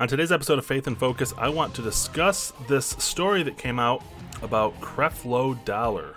On 0.00 0.08
today's 0.08 0.32
episode 0.32 0.58
of 0.58 0.64
Faith 0.64 0.86
in 0.86 0.96
Focus, 0.96 1.34
I 1.36 1.50
want 1.50 1.74
to 1.74 1.82
discuss 1.82 2.54
this 2.66 2.86
story 2.86 3.42
that 3.42 3.58
came 3.58 3.78
out 3.78 4.02
about 4.40 4.80
Creflo 4.80 5.62
Dollar, 5.66 6.16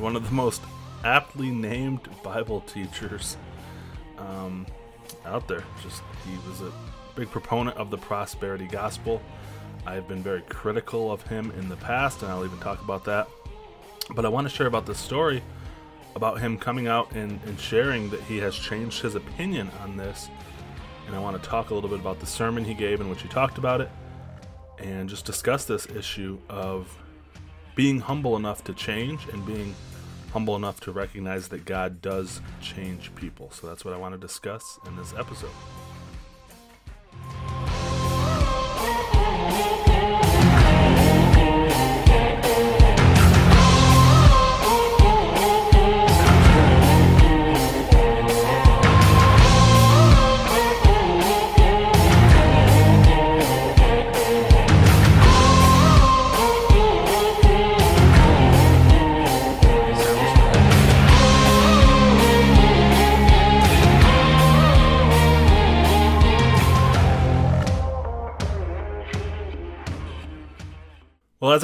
one 0.00 0.16
of 0.16 0.28
the 0.28 0.34
most 0.34 0.60
aptly 1.04 1.50
named 1.50 2.00
Bible 2.24 2.60
teachers 2.62 3.36
um, 4.18 4.66
out 5.24 5.46
there. 5.46 5.62
Just 5.80 6.02
he 6.26 6.48
was 6.48 6.60
a 6.60 6.72
big 7.14 7.30
proponent 7.30 7.76
of 7.76 7.92
the 7.92 7.98
prosperity 7.98 8.66
gospel. 8.66 9.22
I 9.86 9.94
have 9.94 10.08
been 10.08 10.20
very 10.20 10.42
critical 10.42 11.12
of 11.12 11.22
him 11.22 11.52
in 11.52 11.68
the 11.68 11.76
past, 11.76 12.22
and 12.22 12.32
I'll 12.32 12.44
even 12.44 12.58
talk 12.58 12.82
about 12.82 13.04
that. 13.04 13.28
But 14.16 14.24
I 14.24 14.28
want 14.28 14.48
to 14.48 14.52
share 14.52 14.66
about 14.66 14.86
this 14.86 14.98
story 14.98 15.44
about 16.16 16.40
him 16.40 16.58
coming 16.58 16.88
out 16.88 17.12
and, 17.12 17.38
and 17.46 17.60
sharing 17.60 18.10
that 18.10 18.22
he 18.22 18.38
has 18.38 18.56
changed 18.56 19.02
his 19.02 19.14
opinion 19.14 19.70
on 19.84 19.96
this 19.96 20.28
and 21.08 21.16
I 21.16 21.18
want 21.18 21.42
to 21.42 21.48
talk 21.48 21.70
a 21.70 21.74
little 21.74 21.90
bit 21.90 21.98
about 21.98 22.20
the 22.20 22.26
sermon 22.26 22.64
he 22.64 22.74
gave 22.74 23.00
in 23.00 23.10
which 23.10 23.22
he 23.22 23.28
talked 23.28 23.58
about 23.58 23.80
it, 23.80 23.90
and 24.78 25.08
just 25.08 25.24
discuss 25.24 25.64
this 25.64 25.86
issue 25.86 26.38
of 26.48 26.96
being 27.74 27.98
humble 27.98 28.36
enough 28.36 28.62
to 28.64 28.74
change 28.74 29.26
and 29.32 29.44
being 29.44 29.74
humble 30.32 30.54
enough 30.54 30.78
to 30.80 30.92
recognize 30.92 31.48
that 31.48 31.64
God 31.64 32.00
does 32.00 32.40
change 32.60 33.12
people. 33.16 33.50
So 33.50 33.66
that's 33.66 33.84
what 33.84 33.94
I 33.94 33.96
want 33.96 34.14
to 34.14 34.18
discuss 34.18 34.78
in 34.86 34.94
this 34.96 35.14
episode. 35.18 35.50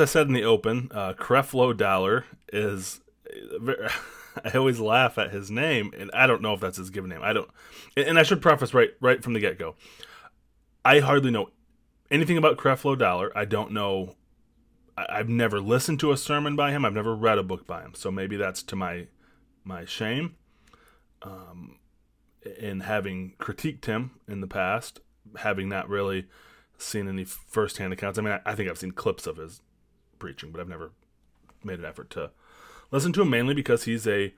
I 0.05 0.07
said 0.07 0.27
in 0.27 0.35
the 0.35 0.45
open, 0.45 0.91
uh, 0.93 1.15
Creflo 1.15 1.75
Dollar 1.75 2.27
is. 2.53 3.01
I 4.45 4.59
always 4.59 4.79
laugh 4.79 5.17
at 5.17 5.31
his 5.31 5.51
name, 5.51 5.95
and 5.97 6.11
I 6.13 6.27
don't 6.27 6.43
know 6.43 6.53
if 6.53 6.61
that's 6.61 6.77
his 6.77 6.91
given 6.91 7.09
name. 7.09 7.21
I 7.23 7.33
don't, 7.33 7.49
and 7.97 8.19
I 8.19 8.23
should 8.23 8.43
preface 8.43 8.75
right 8.75 8.91
right 9.01 9.25
from 9.25 9.33
the 9.33 9.41
get 9.41 9.59
go. 9.59 9.77
I 10.85 10.99
hardly 11.01 11.31
know 11.31 11.49
anything 12.11 12.37
about 12.37 12.59
Creflo 12.59 12.99
Dollar. 12.99 13.33
I 13.35 13.47
don't 13.47 13.73
know. 13.73 14.15
I, 14.95 15.17
have 15.17 15.31
never 15.31 15.59
listened 15.59 16.01
to 16.01 16.13
a 16.13 16.19
sermon 16.19 16.55
by 16.55 16.71
him. 16.71 16.85
I've 16.85 16.93
never 16.93 17.17
read 17.17 17.39
a 17.39 17.43
book 17.43 17.67
by 17.67 17.81
him. 17.81 17.95
So 17.95 18.11
maybe 18.11 18.37
that's 18.37 18.63
to 18.65 18.77
my 18.77 19.07
my 19.65 19.87
shame. 19.87 20.35
Um, 21.23 21.79
in 22.59 22.81
having 22.81 23.37
critiqued 23.39 23.87
him 23.87 24.11
in 24.29 24.43
the 24.43 24.47
past, 24.47 25.01
having 25.39 25.71
not 25.71 25.89
really 25.89 26.27
seen 26.77 27.09
any 27.09 27.25
firsthand 27.25 27.95
accounts. 27.95 28.19
I 28.19 28.23
mean, 28.23 28.35
I, 28.35 28.51
I, 28.51 28.55
think 28.55 28.69
I've 28.69 28.77
seen 28.77 28.91
clips 28.91 29.27
of 29.27 29.39
his 29.39 29.63
preaching, 30.19 30.51
but 30.51 30.61
I've 30.61 30.69
never 30.69 30.91
made 31.63 31.79
an 31.79 31.85
effort 31.85 32.11
to 32.11 32.31
listen 32.91 33.13
to 33.15 33.23
him 33.23 33.31
mainly 33.31 33.55
because 33.55 33.85
he's 33.85 34.07
a 34.07 34.35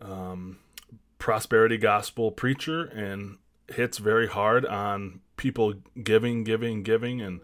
um, 0.00 0.58
prosperity 1.18 1.76
gospel 1.76 2.32
preacher 2.32 2.82
and 2.84 3.38
hits 3.68 3.98
very 3.98 4.26
hard 4.26 4.66
on 4.66 5.20
people 5.36 5.74
giving, 6.02 6.44
giving, 6.44 6.82
giving, 6.82 7.20
and 7.20 7.40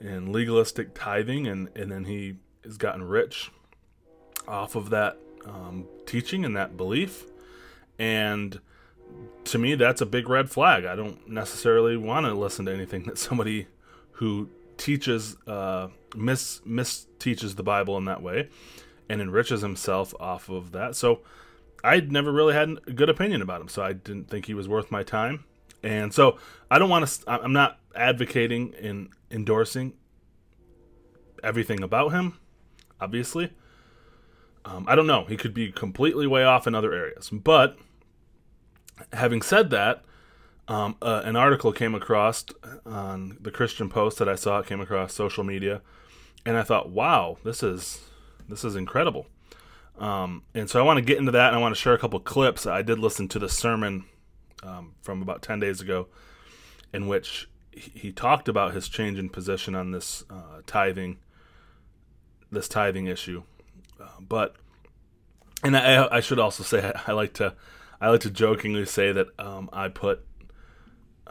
and 0.00 0.32
legalistic 0.32 0.94
tithing, 0.94 1.46
and 1.46 1.68
and 1.76 1.90
then 1.90 2.04
he 2.04 2.36
has 2.64 2.76
gotten 2.76 3.02
rich 3.02 3.50
off 4.48 4.74
of 4.74 4.90
that 4.90 5.18
um, 5.44 5.86
teaching 6.06 6.44
and 6.44 6.56
that 6.56 6.76
belief, 6.76 7.24
and 7.98 8.60
to 9.44 9.58
me, 9.58 9.74
that's 9.74 10.00
a 10.00 10.06
big 10.06 10.28
red 10.28 10.50
flag. 10.50 10.84
I 10.84 10.94
don't 10.94 11.28
necessarily 11.28 11.96
want 11.96 12.26
to 12.26 12.34
listen 12.34 12.66
to 12.66 12.72
anything 12.72 13.04
that 13.04 13.18
somebody 13.18 13.66
who 14.12 14.48
teaches 14.76 15.36
uh, 15.46 15.88
mis 16.16 16.60
mis 16.64 17.06
teaches 17.18 17.54
the 17.54 17.62
Bible 17.62 17.96
in 17.98 18.04
that 18.06 18.22
way 18.22 18.48
and 19.08 19.20
enriches 19.20 19.60
himself 19.60 20.14
off 20.20 20.48
of 20.48 20.72
that. 20.72 20.96
So 20.96 21.20
I 21.84 22.00
never 22.00 22.32
really 22.32 22.54
had 22.54 22.70
a 22.86 22.92
good 22.92 23.08
opinion 23.08 23.42
about 23.42 23.60
him. 23.60 23.68
So 23.68 23.82
I 23.82 23.92
didn't 23.92 24.28
think 24.28 24.46
he 24.46 24.54
was 24.54 24.68
worth 24.68 24.90
my 24.90 25.02
time. 25.02 25.44
And 25.82 26.14
so 26.14 26.38
I 26.70 26.78
don't 26.78 26.88
want 26.88 27.06
to. 27.06 27.30
I'm 27.30 27.52
not 27.52 27.78
advocating 27.94 28.74
and 28.80 29.08
endorsing 29.30 29.94
everything 31.42 31.82
about 31.82 32.12
him. 32.12 32.38
Obviously, 33.00 33.52
um, 34.64 34.84
I 34.88 34.94
don't 34.94 35.08
know. 35.08 35.24
He 35.24 35.36
could 35.36 35.52
be 35.52 35.72
completely 35.72 36.26
way 36.26 36.44
off 36.44 36.66
in 36.66 36.74
other 36.74 36.92
areas, 36.92 37.30
but 37.30 37.76
having 39.12 39.42
said 39.42 39.70
that, 39.70 40.04
um, 40.72 40.96
uh, 41.02 41.20
an 41.24 41.36
article 41.36 41.70
came 41.70 41.94
across 41.94 42.46
on 42.86 43.36
the 43.38 43.50
Christian 43.50 43.90
Post 43.90 44.18
that 44.18 44.28
I 44.28 44.36
saw. 44.36 44.60
It 44.60 44.66
came 44.66 44.80
across 44.80 45.12
social 45.12 45.44
media, 45.44 45.82
and 46.46 46.56
I 46.56 46.62
thought, 46.62 46.88
"Wow, 46.88 47.36
this 47.44 47.62
is 47.62 48.00
this 48.48 48.64
is 48.64 48.74
incredible." 48.74 49.26
Um, 49.98 50.44
and 50.54 50.70
so 50.70 50.80
I 50.80 50.82
want 50.82 50.96
to 50.96 51.04
get 51.04 51.18
into 51.18 51.32
that, 51.32 51.48
and 51.48 51.56
I 51.56 51.60
want 51.60 51.74
to 51.74 51.80
share 51.80 51.92
a 51.92 51.98
couple 51.98 52.18
clips. 52.20 52.66
I 52.66 52.80
did 52.80 52.98
listen 52.98 53.28
to 53.28 53.38
the 53.38 53.50
sermon 53.50 54.06
um, 54.62 54.94
from 55.02 55.20
about 55.20 55.42
ten 55.42 55.60
days 55.60 55.82
ago, 55.82 56.08
in 56.90 57.06
which 57.06 57.50
he 57.72 58.10
talked 58.10 58.48
about 58.48 58.72
his 58.72 58.88
change 58.88 59.18
in 59.18 59.28
position 59.28 59.74
on 59.74 59.90
this 59.90 60.24
uh, 60.30 60.62
tithing, 60.66 61.18
this 62.50 62.66
tithing 62.66 63.06
issue. 63.08 63.42
Uh, 64.00 64.08
but, 64.20 64.56
and 65.62 65.76
I, 65.76 66.16
I 66.16 66.20
should 66.20 66.38
also 66.38 66.62
say 66.62 66.92
I 67.06 67.12
like 67.12 67.34
to 67.34 67.54
I 68.00 68.08
like 68.08 68.22
to 68.22 68.30
jokingly 68.30 68.86
say 68.86 69.12
that 69.12 69.28
um, 69.38 69.68
I 69.72 69.88
put 69.88 70.24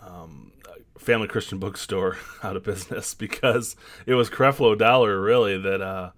um, 0.02 0.52
Family 0.98 1.28
Christian 1.28 1.60
Bookstore 1.60 2.18
out 2.44 2.56
of 2.56 2.64
business 2.64 3.14
because 3.16 3.76
it 4.06 4.16
was 4.16 4.30
Creflo 4.30 4.78
Dollar 4.78 5.20
really 5.20 5.58
that 5.58 5.82
uh, 5.82 6.12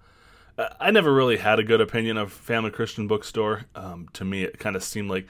I 0.80 0.92
never 0.92 1.14
really 1.14 1.38
had 1.38 1.60
a 1.60 1.64
good 1.64 1.82
opinion 1.82 2.18
of 2.18 2.32
Family 2.32 2.72
Christian 2.72 3.08
Bookstore. 3.08 3.66
Um, 3.76 4.10
to 4.14 4.26
me, 4.26 4.44
it 4.44 4.60
kind 4.60 4.76
of 4.76 4.84
seemed 4.84 5.10
like 5.10 5.28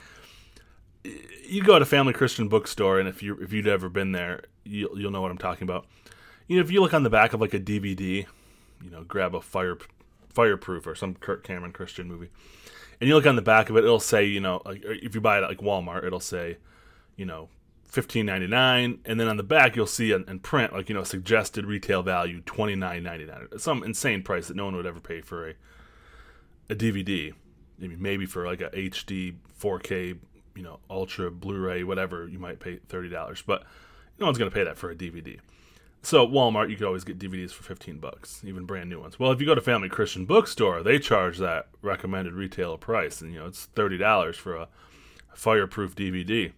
you 1.46 1.62
go 1.64 1.78
to 1.80 1.86
Family 1.86 2.14
Christian 2.14 2.48
Bookstore, 2.48 3.00
and 3.00 3.10
if 3.10 3.22
you 3.22 3.36
if 3.38 3.52
you'd 3.52 3.68
ever 3.68 3.90
been 3.90 4.12
there, 4.12 4.44
you'll 4.64 5.00
you'll 5.00 5.12
know 5.12 5.22
what 5.22 5.32
I'm 5.32 5.38
talking 5.38 5.64
about. 5.64 5.86
You 6.48 6.58
know, 6.58 6.64
if 6.64 6.72
you 6.72 6.82
look 6.82 6.94
on 6.94 7.04
the 7.04 7.10
back 7.10 7.34
of 7.34 7.42
like 7.42 7.54
a 7.54 7.60
DVD, 7.60 8.26
you 8.84 8.90
know, 8.90 9.04
grab 9.04 9.36
a 9.36 9.42
fire 9.42 9.78
fireproof 10.34 10.88
or 10.88 10.96
some 10.96 11.16
Kirk 11.16 11.44
Cameron 11.44 11.72
Christian 11.72 12.08
movie 12.08 12.30
and 13.04 13.10
you 13.10 13.16
look 13.16 13.26
on 13.26 13.36
the 13.36 13.42
back 13.42 13.70
of 13.70 13.76
it, 13.76 13.84
it'll 13.84 14.00
say, 14.00 14.24
you 14.24 14.40
know, 14.40 14.62
like 14.66 14.82
if 14.86 15.14
you 15.14 15.20
buy 15.20 15.38
it 15.38 15.44
at 15.44 15.50
like 15.50 15.60
Walmart, 15.60 16.06
it'll 16.06 16.22
say, 16.22 16.56
you 17.18 17.26
know, 17.26 17.50
fifteen 17.94 18.26
ninety 18.26 18.48
nine, 18.48 18.98
and 19.06 19.20
then 19.20 19.28
on 19.28 19.38
the 19.38 19.44
back 19.44 19.76
you'll 19.76 19.86
see 19.86 20.12
in, 20.12 20.40
print 20.40 20.74
like 20.74 20.90
you 20.90 20.96
know 20.96 21.04
suggested 21.04 21.66
retail 21.66 22.02
value 22.02 22.42
twenty 22.42 22.76
nine 22.76 23.04
ninety 23.04 23.24
nine, 23.24 23.48
some 23.58 23.84
insane 23.84 24.24
price 24.24 24.48
that 24.48 24.58
no 24.58 24.66
one 24.66 24.76
would 24.76 24.88
ever 24.88 25.00
pay 25.00 25.22
for 25.22 25.50
a 25.50 25.54
a 26.70 26.76
DVD. 26.76 27.34
Maybe 27.78 27.96
maybe 27.96 28.26
for 28.26 28.48
like 28.48 28.62
a 28.62 28.70
HD 28.72 29.36
4K, 29.60 30.18
you 30.56 30.64
know, 30.64 30.80
Ultra 30.90 31.30
Blu-ray, 31.30 31.84
whatever, 31.84 32.28
you 32.28 32.40
might 32.40 32.60
pay 32.60 32.78
thirty 32.90 33.10
dollars, 33.10 33.44
but 33.46 33.64
no 34.20 34.26
one's 34.26 34.40
gonna 34.40 34.52
pay 34.52 34.64
that 34.64 34.78
for 34.78 34.90
a 34.90 34.96
DVD. 34.96 35.40
So 36.02 36.28
Walmart, 36.28 36.72
you 36.72 36.76
could 36.76 36.88
always 36.88 37.04
get 37.04 37.18
DVDs 37.18 37.52
for 37.52 37.64
15 37.64 38.00
bucks, 38.00 38.42
even 38.44 38.66
brand 38.66 38.90
new 38.90 39.00
ones. 39.00 39.20
Well, 39.20 39.32
if 39.32 39.40
you 39.40 39.46
go 39.46 39.56
to 39.56 39.62
Family 39.62 39.88
Christian 39.88 40.26
Bookstore, 40.26 40.84
they 40.84 41.00
charge 41.00 41.38
that 41.38 41.70
recommended 41.82 42.34
retail 42.34 42.78
price, 42.78 43.22
and 43.22 43.32
you 43.32 43.40
know 43.40 43.46
it's 43.46 43.66
thirty 43.68 43.98
dollars 44.00 44.36
for 44.36 44.56
a 44.56 44.68
fireproof 45.36 45.96
DVD. 45.96 46.54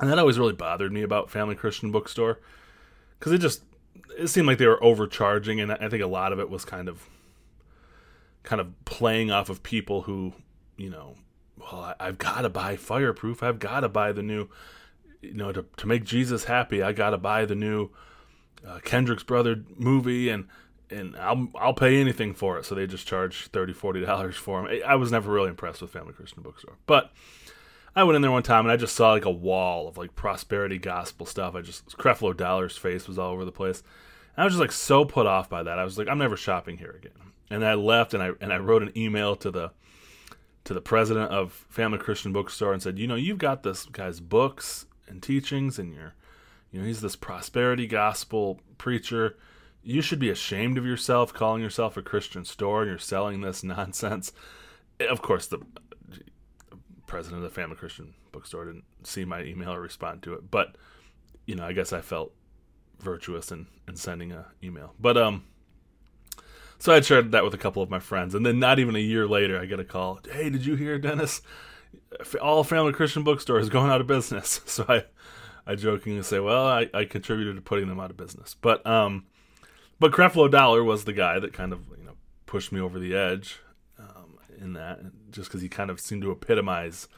And 0.00 0.10
that 0.10 0.18
always 0.18 0.38
really 0.38 0.54
bothered 0.54 0.92
me 0.92 1.02
about 1.02 1.30
Family 1.30 1.54
Christian 1.54 1.92
Bookstore 1.92 2.40
because 3.18 3.32
it 3.32 3.38
just 3.38 3.62
it 4.18 4.28
seemed 4.28 4.46
like 4.46 4.58
they 4.58 4.66
were 4.66 4.82
overcharging, 4.82 5.60
and 5.60 5.70
I 5.70 5.88
think 5.88 6.02
a 6.02 6.06
lot 6.06 6.32
of 6.32 6.40
it 6.40 6.48
was 6.48 6.64
kind 6.64 6.88
of 6.88 7.08
kind 8.42 8.60
of 8.60 8.84
playing 8.86 9.30
off 9.30 9.50
of 9.50 9.62
people 9.62 10.02
who, 10.02 10.32
you 10.78 10.88
know, 10.88 11.14
well, 11.58 11.94
I've 12.00 12.16
got 12.16 12.40
to 12.42 12.48
buy 12.48 12.76
fireproof. 12.76 13.42
I've 13.42 13.58
got 13.58 13.80
to 13.80 13.88
buy 13.88 14.12
the 14.12 14.22
new, 14.22 14.48
you 15.20 15.34
know, 15.34 15.52
to 15.52 15.66
to 15.76 15.86
make 15.86 16.04
Jesus 16.04 16.44
happy. 16.44 16.82
I 16.82 16.92
got 16.92 17.10
to 17.10 17.18
buy 17.18 17.44
the 17.44 17.54
new 17.54 17.90
uh, 18.66 18.78
Kendrick's 18.82 19.22
brother 19.22 19.62
movie, 19.76 20.30
and 20.30 20.48
and 20.90 21.16
I'll 21.16 21.48
I'll 21.54 21.74
pay 21.74 22.00
anything 22.00 22.34
for 22.34 22.58
it. 22.58 22.64
So 22.64 22.74
they 22.74 22.86
just 22.86 23.06
charge 23.06 23.48
30 23.48 23.74
40 23.74 24.00
dollars 24.00 24.36
for 24.36 24.62
them. 24.62 24.80
I 24.86 24.94
was 24.94 25.12
never 25.12 25.30
really 25.30 25.50
impressed 25.50 25.82
with 25.82 25.90
Family 25.90 26.14
Christian 26.14 26.42
Bookstore, 26.42 26.78
but 26.86 27.12
I 27.94 28.04
went 28.04 28.16
in 28.16 28.22
there 28.22 28.30
one 28.30 28.42
time 28.42 28.64
and 28.64 28.72
I 28.72 28.76
just 28.76 28.94
saw 28.94 29.10
like 29.12 29.24
a 29.24 29.30
wall 29.30 29.88
of 29.88 29.98
like 29.98 30.14
prosperity 30.14 30.78
gospel 30.78 31.26
stuff. 31.26 31.54
I 31.54 31.60
just 31.60 31.96
Creflo 31.98 32.36
Dollar's 32.36 32.76
face 32.76 33.08
was 33.08 33.18
all 33.18 33.32
over 33.32 33.44
the 33.44 33.52
place. 33.52 33.82
And 34.36 34.42
I 34.42 34.44
was 34.44 34.54
just 34.54 34.60
like 34.60 34.72
so 34.72 35.04
put 35.04 35.26
off 35.26 35.48
by 35.48 35.62
that. 35.62 35.78
I 35.78 35.84
was 35.84 35.98
like, 35.98 36.08
I'm 36.08 36.18
never 36.18 36.36
shopping 36.36 36.78
here 36.78 36.96
again. 36.96 37.32
And 37.50 37.64
I 37.64 37.74
left 37.74 38.14
and 38.14 38.22
I 38.22 38.30
and 38.40 38.52
I 38.52 38.58
mm. 38.58 38.66
wrote 38.66 38.82
an 38.82 38.96
email 38.96 39.34
to 39.36 39.50
the 39.50 39.72
to 40.64 40.74
the 40.74 40.80
president 40.80 41.30
of 41.32 41.52
Family 41.68 41.98
Christian 41.98 42.32
Bookstore 42.32 42.72
and 42.72 42.82
said, 42.82 42.98
you 42.98 43.06
know, 43.06 43.16
you've 43.16 43.38
got 43.38 43.62
this 43.62 43.86
guy's 43.86 44.20
books 44.20 44.86
and 45.08 45.22
teachings 45.22 45.78
and 45.78 45.92
your 45.92 46.14
You 46.70 46.80
know, 46.80 46.86
he's 46.86 47.00
this 47.00 47.16
prosperity 47.16 47.86
gospel 47.86 48.60
preacher. 48.78 49.36
You 49.82 50.02
should 50.02 50.18
be 50.18 50.30
ashamed 50.30 50.78
of 50.78 50.86
yourself 50.86 51.32
calling 51.32 51.62
yourself 51.62 51.96
a 51.96 52.02
Christian 52.02 52.44
store 52.44 52.82
and 52.82 52.90
you're 52.90 52.98
selling 52.98 53.40
this 53.40 53.64
nonsense. 53.64 54.32
Of 55.00 55.22
course, 55.22 55.46
the 55.46 55.60
president 57.10 57.44
of 57.44 57.50
the 57.50 57.54
Family 57.54 57.74
Christian 57.74 58.14
Bookstore 58.30 58.66
didn't 58.66 58.84
see 59.02 59.24
my 59.24 59.42
email 59.42 59.74
or 59.74 59.80
respond 59.80 60.22
to 60.22 60.34
it, 60.34 60.48
but 60.48 60.76
you 61.44 61.56
know, 61.56 61.66
I 61.66 61.72
guess 61.72 61.92
I 61.92 62.00
felt 62.00 62.32
virtuous 63.00 63.50
in, 63.50 63.66
in 63.88 63.96
sending 63.96 64.30
a 64.30 64.46
email. 64.62 64.94
But 64.98 65.18
um, 65.18 65.44
so 66.78 66.94
I 66.94 67.00
shared 67.00 67.32
that 67.32 67.42
with 67.42 67.52
a 67.52 67.58
couple 67.58 67.82
of 67.82 67.90
my 67.90 67.98
friends, 67.98 68.34
and 68.34 68.46
then 68.46 68.60
not 68.60 68.78
even 68.78 68.94
a 68.94 69.00
year 69.00 69.26
later, 69.26 69.60
I 69.60 69.66
get 69.66 69.80
a 69.80 69.84
call. 69.84 70.20
Hey, 70.32 70.50
did 70.50 70.64
you 70.64 70.76
hear, 70.76 70.98
Dennis? 70.98 71.42
All 72.40 72.62
Family 72.62 72.92
Christian 72.92 73.24
Bookstore 73.24 73.58
is 73.58 73.68
going 73.70 73.90
out 73.90 74.00
of 74.00 74.06
business. 74.06 74.60
So 74.66 74.84
I, 74.88 75.04
I 75.66 75.74
jokingly 75.74 76.22
say, 76.22 76.38
well, 76.38 76.64
I, 76.64 76.88
I 76.94 77.04
contributed 77.06 77.56
to 77.56 77.62
putting 77.62 77.88
them 77.88 77.98
out 77.98 78.10
of 78.10 78.16
business. 78.16 78.54
But 78.54 78.86
um, 78.86 79.26
but 79.98 80.12
Creflo 80.12 80.48
Dollar 80.48 80.84
was 80.84 81.04
the 81.04 81.12
guy 81.12 81.40
that 81.40 81.52
kind 81.52 81.72
of 81.72 81.80
you 81.98 82.04
know 82.04 82.14
pushed 82.46 82.70
me 82.70 82.80
over 82.80 83.00
the 83.00 83.16
edge 83.16 83.58
in 84.60 84.74
that, 84.74 85.00
just 85.30 85.48
because 85.48 85.62
he 85.62 85.68
kind 85.68 85.90
of 85.90 86.00
seemed 86.00 86.22
to 86.22 86.30
epitomize 86.30 87.08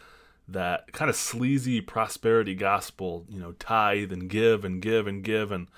that 0.49 0.93
kind 0.93 1.09
of 1.09 1.17
sleazy 1.17 1.81
prosperity 1.81 2.55
gospel, 2.55 3.25
you 3.29 3.41
know, 3.41 3.53
tithe 3.53 4.13
and 4.13 4.29
give 4.29 4.65
and 4.65 4.83
give 4.83 5.07
and 5.07 5.23
give 5.23 5.53
and 5.53 5.69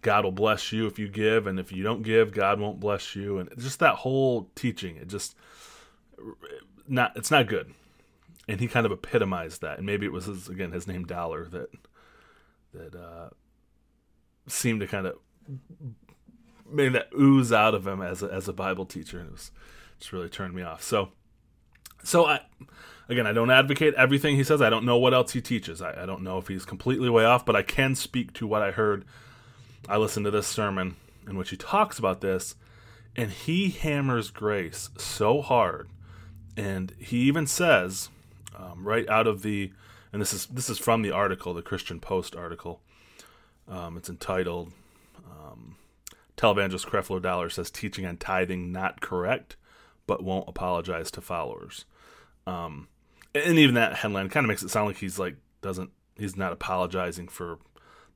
God 0.00 0.24
will 0.24 0.32
bless 0.32 0.72
you 0.72 0.86
if 0.86 0.98
you 0.98 1.08
give 1.08 1.46
and 1.46 1.58
if 1.58 1.72
you 1.72 1.82
don't 1.82 2.02
give, 2.02 2.32
God 2.32 2.60
won't 2.60 2.80
bless 2.80 3.16
you 3.16 3.38
and 3.38 3.50
just 3.58 3.80
that 3.80 3.96
whole 3.96 4.50
teaching, 4.54 4.96
it 4.96 5.08
just 5.08 5.34
not 6.86 7.12
it's 7.16 7.30
not 7.30 7.48
good. 7.48 7.74
And 8.46 8.60
he 8.60 8.68
kind 8.68 8.86
of 8.86 8.92
epitomized 8.92 9.60
that. 9.60 9.78
And 9.78 9.86
maybe 9.86 10.06
it 10.06 10.12
was 10.12 10.24
his, 10.24 10.48
again 10.48 10.72
his 10.72 10.86
name 10.86 11.04
Dollar 11.04 11.46
that 11.48 11.70
that 12.72 12.94
uh, 12.94 13.30
seemed 14.46 14.80
to 14.80 14.86
kind 14.86 15.06
of 15.06 15.18
made 16.70 16.92
that 16.92 17.08
ooze 17.18 17.52
out 17.52 17.74
of 17.74 17.86
him 17.86 18.02
as 18.02 18.22
a, 18.22 18.26
as 18.26 18.48
a 18.48 18.52
Bible 18.52 18.84
teacher, 18.84 19.18
and 19.18 19.28
it 19.28 19.32
was 19.32 19.50
just 19.98 20.12
really 20.12 20.28
turned 20.28 20.54
me 20.54 20.62
off. 20.62 20.82
So, 20.82 21.10
so 22.02 22.26
I 22.26 22.40
again, 23.08 23.26
I 23.26 23.32
don't 23.32 23.50
advocate 23.50 23.94
everything 23.94 24.36
he 24.36 24.44
says. 24.44 24.60
I 24.62 24.70
don't 24.70 24.84
know 24.84 24.98
what 24.98 25.14
else 25.14 25.32
he 25.32 25.40
teaches. 25.40 25.80
I, 25.80 26.02
I 26.02 26.06
don't 26.06 26.22
know 26.22 26.38
if 26.38 26.48
he's 26.48 26.64
completely 26.64 27.08
way 27.08 27.24
off, 27.24 27.44
but 27.44 27.56
I 27.56 27.62
can 27.62 27.94
speak 27.94 28.32
to 28.34 28.46
what 28.46 28.62
I 28.62 28.70
heard. 28.70 29.04
I 29.88 29.96
listened 29.96 30.24
to 30.24 30.30
this 30.30 30.46
sermon 30.46 30.96
in 31.28 31.36
which 31.36 31.50
he 31.50 31.56
talks 31.56 31.98
about 31.98 32.20
this, 32.20 32.54
and 33.16 33.30
he 33.30 33.70
hammers 33.70 34.30
grace 34.30 34.90
so 34.96 35.40
hard, 35.40 35.88
and 36.56 36.92
he 36.98 37.18
even 37.20 37.46
says, 37.46 38.08
um, 38.56 38.86
right 38.86 39.08
out 39.08 39.26
of 39.26 39.42
the, 39.42 39.72
and 40.12 40.20
this 40.20 40.32
is 40.32 40.46
this 40.46 40.70
is 40.70 40.78
from 40.78 41.02
the 41.02 41.10
article, 41.10 41.54
the 41.54 41.62
Christian 41.62 42.00
Post 42.00 42.34
article. 42.34 42.80
Um, 43.68 43.96
it's 43.96 44.08
entitled 44.08 44.72
um, 45.30 45.76
"Televangelist 46.36 46.86
Creflo 46.86 47.20
Dollar 47.20 47.50
says 47.50 47.70
teaching 47.70 48.06
on 48.06 48.16
tithing 48.16 48.72
not 48.72 49.00
correct, 49.00 49.56
but 50.08 50.24
won't 50.24 50.48
apologize 50.48 51.12
to 51.12 51.20
followers." 51.20 51.84
Um, 52.48 52.88
and 53.34 53.58
even 53.58 53.76
that 53.76 53.94
headline 53.94 54.28
kind 54.28 54.44
of 54.44 54.48
makes 54.48 54.64
it 54.64 54.70
sound 54.70 54.88
like 54.88 54.96
he's 54.96 55.18
like 55.18 55.36
doesn't 55.60 55.90
he's 56.16 56.36
not 56.36 56.52
apologizing 56.52 57.28
for 57.28 57.58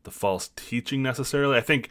the 0.02 0.10
false 0.10 0.50
teaching 0.56 1.02
necessarily. 1.02 1.56
I 1.56 1.60
think 1.60 1.90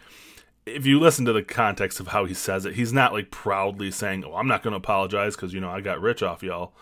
if 0.66 0.86
you 0.86 1.00
listen 1.00 1.26
to 1.26 1.34
the 1.34 1.44
context 1.44 2.00
of 2.00 2.08
how 2.08 2.26
he 2.26 2.34
says 2.34 2.66
it, 2.66 2.76
he's 2.76 2.94
not 2.94 3.14
like 3.14 3.32
proudly 3.32 3.92
saying, 3.92 4.24
"Oh, 4.26 4.36
I'm 4.36 4.48
not 4.48 4.64
going 4.64 4.72
to 4.72 4.78
apologize 4.78 5.36
because 5.36 5.54
you 5.54 5.62
know 5.62 5.70
I 5.70 5.82
got 5.82 6.02
rich 6.02 6.22
off 6.22 6.44
y'all." 6.44 6.74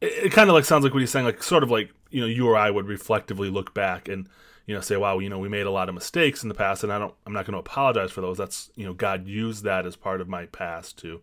It, 0.00 0.26
it 0.26 0.32
kind 0.32 0.48
of 0.48 0.54
like 0.54 0.64
sounds 0.64 0.84
like 0.84 0.92
what 0.92 1.00
he's 1.00 1.10
saying, 1.10 1.26
like 1.26 1.42
sort 1.42 1.62
of 1.62 1.70
like 1.70 1.90
you 2.10 2.20
know 2.20 2.26
you 2.26 2.46
or 2.46 2.56
I 2.56 2.70
would 2.70 2.86
reflectively 2.86 3.50
look 3.50 3.74
back 3.74 4.08
and 4.08 4.28
you 4.66 4.74
know 4.74 4.80
say, 4.80 4.96
"Wow, 4.96 5.18
you 5.18 5.28
know 5.28 5.38
we 5.38 5.48
made 5.48 5.66
a 5.66 5.70
lot 5.70 5.88
of 5.88 5.94
mistakes 5.94 6.42
in 6.42 6.48
the 6.48 6.54
past, 6.54 6.84
and 6.84 6.92
I 6.92 6.98
don't, 6.98 7.14
I'm 7.26 7.32
not 7.32 7.46
going 7.46 7.54
to 7.54 7.60
apologize 7.60 8.10
for 8.12 8.20
those." 8.20 8.38
That's 8.38 8.70
you 8.76 8.84
know 8.84 8.94
God 8.94 9.26
used 9.26 9.64
that 9.64 9.86
as 9.86 9.96
part 9.96 10.20
of 10.20 10.28
my 10.28 10.46
past 10.46 10.98
to 10.98 11.22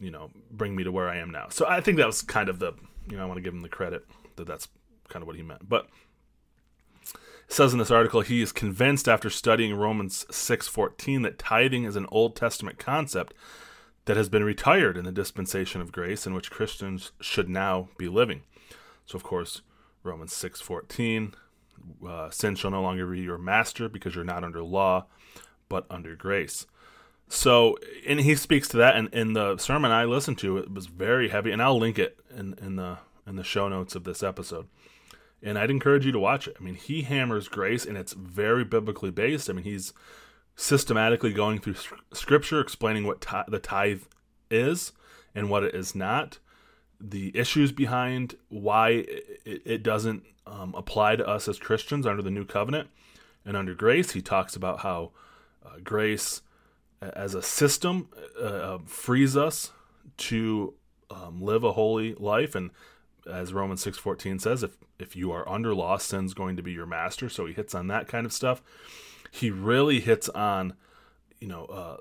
you 0.00 0.10
know 0.10 0.30
bring 0.50 0.76
me 0.76 0.84
to 0.84 0.92
where 0.92 1.08
I 1.08 1.16
am 1.16 1.30
now. 1.30 1.48
So 1.50 1.66
I 1.66 1.80
think 1.80 1.96
that 1.98 2.06
was 2.06 2.22
kind 2.22 2.48
of 2.48 2.58
the 2.58 2.74
you 3.10 3.16
know, 3.16 3.22
I 3.22 3.26
want 3.26 3.38
to 3.38 3.42
give 3.42 3.54
him 3.54 3.62
the 3.62 3.68
credit 3.68 4.04
that 4.36 4.46
that's 4.46 4.68
kind 5.08 5.22
of 5.22 5.26
what 5.26 5.36
he 5.36 5.42
meant. 5.42 5.68
But 5.68 5.88
says 7.48 7.72
in 7.72 7.78
this 7.78 7.90
article 7.90 8.20
he 8.20 8.42
is 8.42 8.52
convinced 8.52 9.08
after 9.08 9.30
studying 9.30 9.74
Romans 9.74 10.26
6:14 10.30 11.22
that 11.22 11.38
tithing 11.38 11.84
is 11.84 11.96
an 11.96 12.06
Old 12.10 12.36
Testament 12.36 12.78
concept 12.78 13.32
that 14.04 14.16
has 14.16 14.28
been 14.28 14.44
retired 14.44 14.96
in 14.96 15.04
the 15.04 15.12
dispensation 15.12 15.80
of 15.80 15.92
grace 15.92 16.26
in 16.26 16.34
which 16.34 16.50
Christians 16.50 17.12
should 17.20 17.48
now 17.48 17.88
be 17.98 18.08
living. 18.08 18.42
So 19.06 19.16
of 19.16 19.22
course, 19.22 19.62
Romans 20.02 20.32
6:14 20.32 21.34
uh, 22.06 22.28
sin 22.30 22.54
shall 22.54 22.72
no 22.72 22.82
longer 22.82 23.06
be 23.06 23.20
your 23.20 23.38
master 23.38 23.88
because 23.88 24.14
you're 24.14 24.24
not 24.24 24.44
under 24.44 24.62
law 24.62 25.06
but 25.68 25.86
under 25.90 26.16
grace. 26.16 26.66
So, 27.28 27.76
and 28.06 28.20
he 28.20 28.34
speaks 28.34 28.68
to 28.68 28.78
that, 28.78 28.96
and 28.96 29.12
in 29.12 29.34
the 29.34 29.58
sermon 29.58 29.90
I 29.90 30.04
listened 30.04 30.38
to, 30.38 30.56
it 30.56 30.72
was 30.72 30.86
very 30.86 31.28
heavy, 31.28 31.50
and 31.50 31.62
I'll 31.62 31.78
link 31.78 31.98
it 31.98 32.18
in, 32.34 32.54
in 32.60 32.76
the 32.76 32.98
in 33.26 33.36
the 33.36 33.44
show 33.44 33.68
notes 33.68 33.94
of 33.94 34.04
this 34.04 34.22
episode. 34.22 34.66
And 35.42 35.58
I'd 35.58 35.70
encourage 35.70 36.06
you 36.06 36.12
to 36.12 36.18
watch 36.18 36.48
it. 36.48 36.56
I 36.58 36.64
mean, 36.64 36.74
he 36.74 37.02
hammers 37.02 37.46
grace, 37.46 37.84
and 37.84 37.96
it's 37.98 38.14
very 38.14 38.64
biblically 38.64 39.10
based. 39.10 39.50
I 39.50 39.52
mean, 39.52 39.64
he's 39.64 39.92
systematically 40.56 41.32
going 41.32 41.60
through 41.60 41.76
scripture, 42.12 42.60
explaining 42.60 43.06
what 43.06 43.24
the 43.46 43.58
tithe 43.58 44.02
is 44.50 44.92
and 45.34 45.50
what 45.50 45.62
it 45.62 45.74
is 45.74 45.94
not, 45.94 46.38
the 47.00 47.36
issues 47.36 47.70
behind 47.70 48.36
why 48.48 49.04
it, 49.44 49.62
it 49.64 49.82
doesn't 49.82 50.24
um, 50.46 50.74
apply 50.76 51.16
to 51.16 51.28
us 51.28 51.46
as 51.46 51.58
Christians 51.58 52.06
under 52.06 52.22
the 52.22 52.30
new 52.30 52.44
covenant 52.44 52.88
and 53.44 53.56
under 53.56 53.74
grace. 53.74 54.12
He 54.12 54.22
talks 54.22 54.56
about 54.56 54.80
how 54.80 55.12
uh, 55.64 55.76
grace 55.84 56.42
as 57.00 57.34
a 57.34 57.42
system 57.42 58.08
uh, 58.40 58.44
uh, 58.44 58.78
frees 58.86 59.36
us 59.36 59.72
to 60.16 60.74
um, 61.10 61.40
live 61.40 61.64
a 61.64 61.72
holy 61.72 62.14
life. 62.14 62.54
And 62.54 62.70
as 63.30 63.52
Romans 63.52 63.84
6:14 63.84 64.40
says 64.40 64.62
if 64.62 64.76
if 64.98 65.14
you 65.14 65.30
are 65.30 65.48
under 65.48 65.74
law 65.74 65.96
sin's 65.96 66.34
going 66.34 66.56
to 66.56 66.62
be 66.62 66.72
your 66.72 66.86
master. 66.86 67.28
So 67.28 67.46
he 67.46 67.52
hits 67.52 67.74
on 67.74 67.86
that 67.88 68.08
kind 68.08 68.26
of 68.26 68.32
stuff. 68.32 68.62
He 69.30 69.50
really 69.50 70.00
hits 70.00 70.28
on 70.30 70.74
you 71.40 71.48
know 71.48 71.64
uh, 71.66 71.96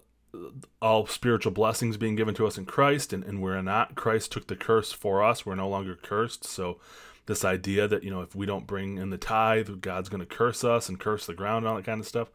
all 0.82 1.06
spiritual 1.08 1.52
blessings 1.52 1.98
being 1.98 2.16
given 2.16 2.36
to 2.36 2.48
us 2.48 2.58
in 2.58 2.66
Christ. 2.66 3.14
And, 3.14 3.24
and 3.24 3.42
we're 3.42 3.62
not 3.62 3.96
Christ 3.96 4.32
took 4.32 4.48
the 4.48 4.56
curse 4.56 4.92
for 4.92 5.24
us. 5.24 5.46
We're 5.46 5.56
no 5.56 5.70
longer 5.70 5.96
cursed. 5.96 6.44
So 6.46 6.80
this 7.28 7.44
idea 7.44 7.88
that 7.88 8.04
you 8.04 8.10
know 8.10 8.22
if 8.22 8.36
we 8.36 8.46
don't 8.46 8.66
bring 8.66 8.98
in 8.98 9.10
the 9.10 9.18
tithe 9.18 9.82
God's 9.82 10.10
going 10.10 10.22
to 10.22 10.26
curse 10.26 10.64
us 10.64 10.90
and 10.90 11.00
curse 11.00 11.26
the 11.26 11.34
ground 11.34 11.66
and 11.66 11.68
all 11.68 11.76
that 11.76 11.86
kind 11.86 12.02
of 12.02 12.08
stuff. 12.08 12.30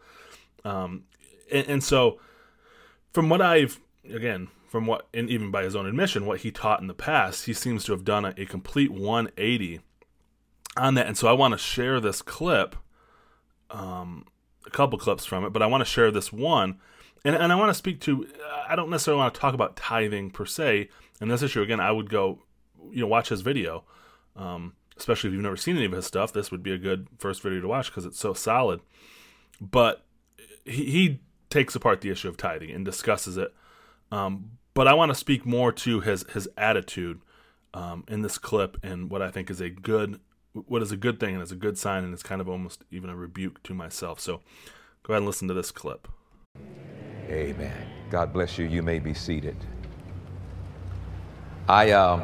Um, 0.64 1.04
and, 1.50 1.66
and 1.66 1.84
so 1.84 2.20
from 3.12 3.28
what 3.28 3.40
I've 3.40 3.80
again 4.12 4.48
from 4.68 4.86
what 4.86 5.06
and 5.14 5.28
even 5.28 5.50
by 5.50 5.62
his 5.62 5.76
own 5.76 5.86
admission 5.86 6.26
what 6.26 6.40
he 6.40 6.50
taught 6.50 6.80
in 6.80 6.86
the 6.86 6.94
past 6.94 7.46
he 7.46 7.52
seems 7.52 7.84
to 7.84 7.92
have 7.92 8.04
done 8.04 8.24
a, 8.24 8.34
a 8.36 8.46
complete 8.46 8.90
180 8.90 9.80
on 10.76 10.94
that. 10.94 11.06
And 11.06 11.16
so 11.16 11.28
I 11.28 11.32
want 11.32 11.52
to 11.52 11.58
share 11.58 12.00
this 12.00 12.22
clip 12.22 12.74
um, 13.70 14.26
a 14.66 14.70
couple 14.70 14.98
clips 14.98 15.24
from 15.24 15.44
it 15.44 15.50
but 15.50 15.62
I 15.62 15.66
want 15.66 15.82
to 15.82 15.90
share 15.90 16.10
this 16.10 16.32
one. 16.32 16.78
And, 17.24 17.36
and 17.36 17.52
I 17.52 17.54
want 17.54 17.70
to 17.70 17.74
speak 17.74 18.00
to 18.02 18.26
I 18.66 18.74
don't 18.74 18.90
necessarily 18.90 19.20
want 19.20 19.34
to 19.34 19.40
talk 19.40 19.54
about 19.54 19.76
tithing 19.76 20.30
per 20.30 20.46
se 20.46 20.88
and 21.20 21.30
this 21.30 21.42
issue. 21.42 21.62
Again 21.62 21.80
I 21.80 21.92
would 21.92 22.10
go 22.10 22.40
you 22.90 23.02
know 23.02 23.06
watch 23.06 23.28
his 23.28 23.42
video 23.42 23.84
um, 24.34 24.72
especially 24.96 25.28
if 25.28 25.34
you've 25.34 25.42
never 25.42 25.56
seen 25.56 25.76
any 25.76 25.84
of 25.84 25.92
his 25.92 26.06
stuff 26.06 26.32
this 26.32 26.50
would 26.50 26.62
be 26.62 26.72
a 26.72 26.78
good 26.78 27.08
first 27.18 27.42
video 27.42 27.60
to 27.60 27.68
watch 27.68 27.86
because 27.86 28.06
it's 28.06 28.18
so 28.18 28.32
solid. 28.32 28.80
But 29.60 30.04
he, 30.64 30.84
he 30.86 31.20
takes 31.52 31.74
apart 31.74 32.00
the 32.00 32.10
issue 32.10 32.28
of 32.28 32.36
tithing 32.36 32.70
and 32.70 32.84
discusses 32.84 33.36
it. 33.36 33.54
Um, 34.10 34.52
but 34.74 34.88
I 34.88 34.94
want 34.94 35.10
to 35.10 35.14
speak 35.14 35.44
more 35.44 35.70
to 35.70 36.00
his 36.00 36.24
his 36.32 36.48
attitude 36.56 37.20
um, 37.74 38.04
in 38.08 38.22
this 38.22 38.38
clip 38.38 38.78
and 38.82 39.10
what 39.10 39.22
I 39.22 39.30
think 39.30 39.50
is 39.50 39.60
a 39.60 39.68
good 39.68 40.18
what 40.54 40.82
is 40.82 40.92
a 40.92 40.96
good 40.96 41.20
thing 41.20 41.34
and 41.34 41.42
is 41.42 41.52
a 41.52 41.56
good 41.56 41.78
sign 41.78 42.04
and 42.04 42.12
it's 42.12 42.22
kind 42.22 42.40
of 42.40 42.48
almost 42.48 42.84
even 42.90 43.10
a 43.10 43.16
rebuke 43.16 43.62
to 43.64 43.74
myself. 43.74 44.18
So 44.18 44.40
go 45.02 45.12
ahead 45.12 45.18
and 45.18 45.26
listen 45.26 45.48
to 45.48 45.54
this 45.54 45.70
clip. 45.70 46.08
Amen. 47.28 47.86
God 48.10 48.32
bless 48.32 48.58
you. 48.58 48.66
You 48.66 48.82
may 48.82 48.98
be 48.98 49.14
seated. 49.14 49.56
I 51.68 51.92
um, 51.92 52.22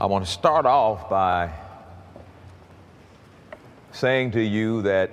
I 0.00 0.06
want 0.06 0.24
to 0.24 0.30
start 0.30 0.66
off 0.66 1.10
by 1.10 1.52
saying 3.92 4.30
to 4.32 4.40
you 4.40 4.82
that 4.82 5.10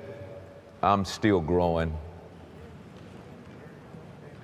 I'm 0.86 1.04
still 1.04 1.42
growing. 1.42 1.98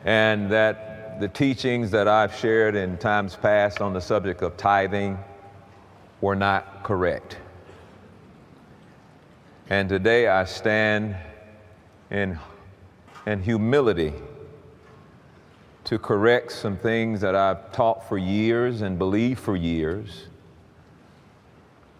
And 0.05 0.51
that 0.51 1.19
the 1.19 1.27
teachings 1.27 1.91
that 1.91 2.07
I've 2.07 2.35
shared 2.35 2.75
in 2.75 2.97
times 2.97 3.35
past 3.35 3.79
on 3.79 3.93
the 3.93 4.01
subject 4.01 4.41
of 4.41 4.57
tithing 4.57 5.19
were 6.19 6.35
not 6.35 6.83
correct. 6.83 7.37
And 9.69 9.87
today 9.87 10.29
I 10.29 10.45
stand 10.45 11.15
in, 12.09 12.39
in 13.27 13.43
humility 13.43 14.13
to 15.83 15.99
correct 15.99 16.53
some 16.53 16.75
things 16.75 17.21
that 17.21 17.35
I've 17.35 17.71
taught 17.71 18.09
for 18.09 18.17
years 18.17 18.81
and 18.81 18.97
believed 18.97 19.39
for 19.39 19.55
years, 19.55 20.25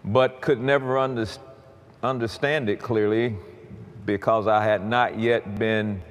but 0.04 0.40
could 0.40 0.60
never 0.60 0.98
understand 0.98 1.46
understand 2.02 2.68
it 2.68 2.80
clearly 2.80 3.36
because 4.04 4.46
I 4.46 4.64
had 4.64 4.84
not 4.84 5.18
yet 5.18 5.58
been 5.58 6.02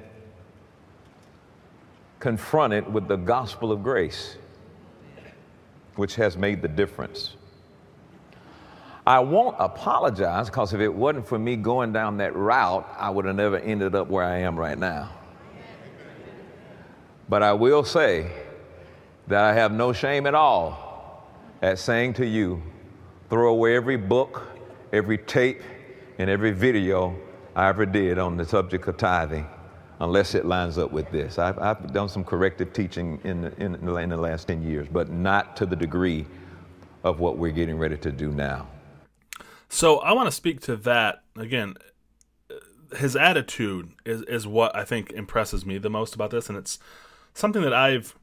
confronted 2.18 2.92
with 2.92 3.08
the 3.08 3.16
gospel 3.16 3.72
of 3.72 3.82
grace, 3.82 4.36
which 5.96 6.14
has 6.14 6.36
made 6.36 6.62
the 6.62 6.68
difference. 6.68 7.36
I 9.04 9.18
won't 9.18 9.56
apologize 9.58 10.46
because 10.46 10.72
if 10.72 10.80
it 10.80 10.88
wasn't 10.88 11.26
for 11.26 11.38
me 11.38 11.56
going 11.56 11.92
down 11.92 12.18
that 12.18 12.36
route, 12.36 12.88
I 12.96 13.10
would 13.10 13.24
have 13.24 13.34
never 13.34 13.58
ended 13.58 13.96
up 13.96 14.08
where 14.08 14.24
I 14.24 14.38
am 14.38 14.56
right 14.56 14.78
now. 14.78 15.10
But 17.28 17.42
I 17.42 17.52
will 17.52 17.82
say 17.82 18.30
that 19.26 19.42
I 19.42 19.54
have 19.54 19.72
no 19.72 19.92
shame 19.92 20.26
at 20.26 20.34
all 20.34 21.26
at 21.60 21.78
saying 21.78 22.14
to 22.14 22.26
you, 22.26 22.62
throw 23.28 23.50
away 23.50 23.74
every 23.74 23.96
book, 23.96 24.46
every 24.92 25.18
tape, 25.18 25.62
and 26.18 26.30
every 26.30 26.52
video 26.52 27.16
I 27.54 27.68
ever 27.68 27.86
did 27.86 28.18
on 28.18 28.36
the 28.36 28.44
subject 28.44 28.88
of 28.88 28.96
tithing 28.96 29.46
unless 30.00 30.34
it 30.34 30.44
lines 30.44 30.78
up 30.78 30.90
with 30.90 31.10
this. 31.10 31.38
I've, 31.38 31.58
I've 31.58 31.92
done 31.92 32.08
some 32.08 32.24
corrective 32.24 32.72
teaching 32.72 33.20
in 33.24 33.42
the, 33.42 33.62
in, 33.62 33.72
the, 33.72 33.96
in 33.96 34.08
the 34.08 34.16
last 34.16 34.48
10 34.48 34.62
years, 34.62 34.88
but 34.90 35.10
not 35.10 35.56
to 35.58 35.66
the 35.66 35.76
degree 35.76 36.26
of 37.04 37.20
what 37.20 37.38
we're 37.38 37.52
getting 37.52 37.78
ready 37.78 37.96
to 37.98 38.10
do 38.10 38.30
now. 38.30 38.66
So 39.68 39.98
I 39.98 40.12
want 40.12 40.26
to 40.26 40.32
speak 40.32 40.60
to 40.62 40.76
that 40.76 41.22
again. 41.36 41.76
His 42.96 43.16
attitude 43.16 43.92
is 44.04 44.20
is 44.24 44.46
what 44.46 44.76
I 44.76 44.84
think 44.84 45.12
impresses 45.12 45.64
me 45.64 45.78
the 45.78 45.88
most 45.88 46.14
about 46.14 46.30
this, 46.30 46.50
and 46.50 46.58
it's 46.58 46.78
something 47.32 47.62
that 47.62 47.72
I've 47.72 48.14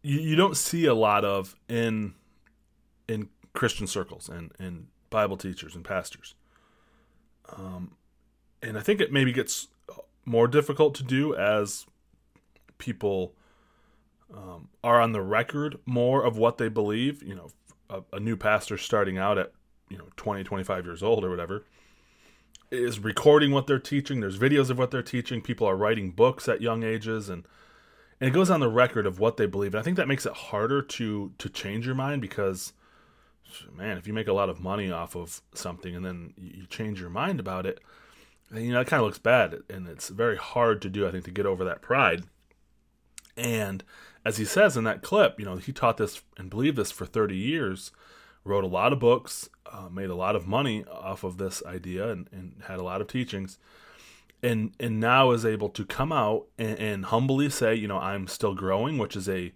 you, 0.00 0.18
you 0.18 0.36
don't 0.36 0.56
see 0.56 0.86
a 0.86 0.94
lot 0.94 1.26
of 1.26 1.54
in 1.68 2.14
in 3.06 3.28
Christian 3.52 3.86
circles 3.86 4.30
and 4.30 4.52
and 4.58 4.86
Bible 5.10 5.36
teachers 5.36 5.74
and 5.74 5.84
pastors. 5.84 6.34
Um, 7.54 7.92
and 8.62 8.78
I 8.78 8.80
think 8.80 9.00
it 9.00 9.12
maybe 9.12 9.32
gets 9.32 9.68
more 10.24 10.46
difficult 10.48 10.94
to 10.96 11.02
do 11.02 11.34
as 11.34 11.86
people 12.78 13.34
um, 14.32 14.68
are 14.82 15.00
on 15.00 15.12
the 15.12 15.20
record 15.20 15.78
more 15.84 16.24
of 16.24 16.36
what 16.36 16.58
they 16.58 16.68
believe. 16.68 17.22
You 17.22 17.34
know, 17.34 17.50
a, 17.92 18.02
a 18.14 18.20
new 18.20 18.36
pastor 18.36 18.78
starting 18.78 19.18
out 19.18 19.38
at 19.38 19.52
you 19.88 19.98
know 19.98 20.06
20 20.16 20.42
25 20.42 20.84
years 20.84 21.02
old 21.02 21.24
or 21.24 21.30
whatever 21.30 21.64
is 22.70 22.98
recording 22.98 23.50
what 23.52 23.66
they're 23.66 23.78
teaching 23.78 24.20
there's 24.20 24.38
videos 24.38 24.70
of 24.70 24.78
what 24.78 24.90
they're 24.90 25.02
teaching 25.02 25.42
people 25.42 25.68
are 25.68 25.76
writing 25.76 26.10
books 26.10 26.48
at 26.48 26.62
young 26.62 26.82
ages 26.82 27.28
and 27.28 27.46
and 28.18 28.28
it 28.28 28.32
goes 28.32 28.48
on 28.48 28.60
the 28.60 28.68
record 28.68 29.06
of 29.06 29.18
what 29.18 29.36
they 29.36 29.46
believe 29.46 29.74
and 29.74 29.80
i 29.80 29.82
think 29.82 29.98
that 29.98 30.08
makes 30.08 30.24
it 30.24 30.32
harder 30.32 30.80
to 30.80 31.32
to 31.36 31.48
change 31.50 31.84
your 31.84 31.94
mind 31.94 32.22
because 32.22 32.72
man 33.76 33.98
if 33.98 34.06
you 34.06 34.14
make 34.14 34.28
a 34.28 34.32
lot 34.32 34.48
of 34.48 34.60
money 34.60 34.90
off 34.90 35.14
of 35.14 35.42
something 35.52 35.94
and 35.94 36.04
then 36.04 36.32
you 36.38 36.64
change 36.66 36.98
your 36.98 37.10
mind 37.10 37.38
about 37.38 37.66
it 37.66 37.80
then, 38.52 38.64
you 38.64 38.72
know 38.72 38.80
it 38.80 38.86
kind 38.86 39.00
of 39.00 39.06
looks 39.06 39.18
bad 39.18 39.62
and 39.68 39.88
it's 39.88 40.08
very 40.08 40.36
hard 40.36 40.80
to 40.82 40.88
do 40.88 41.06
i 41.06 41.10
think 41.10 41.24
to 41.24 41.30
get 41.30 41.46
over 41.46 41.64
that 41.64 41.82
pride 41.82 42.24
and 43.36 43.82
as 44.24 44.36
he 44.36 44.44
says 44.44 44.76
in 44.76 44.84
that 44.84 45.02
clip 45.02 45.38
you 45.38 45.44
know 45.44 45.56
he 45.56 45.72
taught 45.72 45.96
this 45.96 46.22
and 46.36 46.50
believed 46.50 46.76
this 46.76 46.92
for 46.92 47.06
30 47.06 47.36
years 47.36 47.92
wrote 48.44 48.64
a 48.64 48.68
lot 48.68 48.92
of 48.92 48.98
books, 48.98 49.48
uh, 49.66 49.88
made 49.90 50.10
a 50.10 50.14
lot 50.14 50.36
of 50.36 50.46
money 50.46 50.84
off 50.84 51.24
of 51.24 51.38
this 51.38 51.62
idea, 51.64 52.10
and, 52.10 52.28
and, 52.32 52.62
had 52.66 52.78
a 52.78 52.82
lot 52.82 53.00
of 53.00 53.06
teachings, 53.06 53.58
and 54.42 54.72
and 54.80 54.98
now 54.98 55.30
is 55.30 55.46
able 55.46 55.68
to 55.68 55.84
come 55.84 56.12
out 56.12 56.46
and, 56.58 56.78
and 56.78 57.04
humbly 57.06 57.48
say, 57.48 57.74
you 57.74 57.86
know, 57.86 57.98
I'm 57.98 58.26
still 58.26 58.54
growing, 58.54 58.98
which 58.98 59.16
is 59.16 59.28
a 59.28 59.52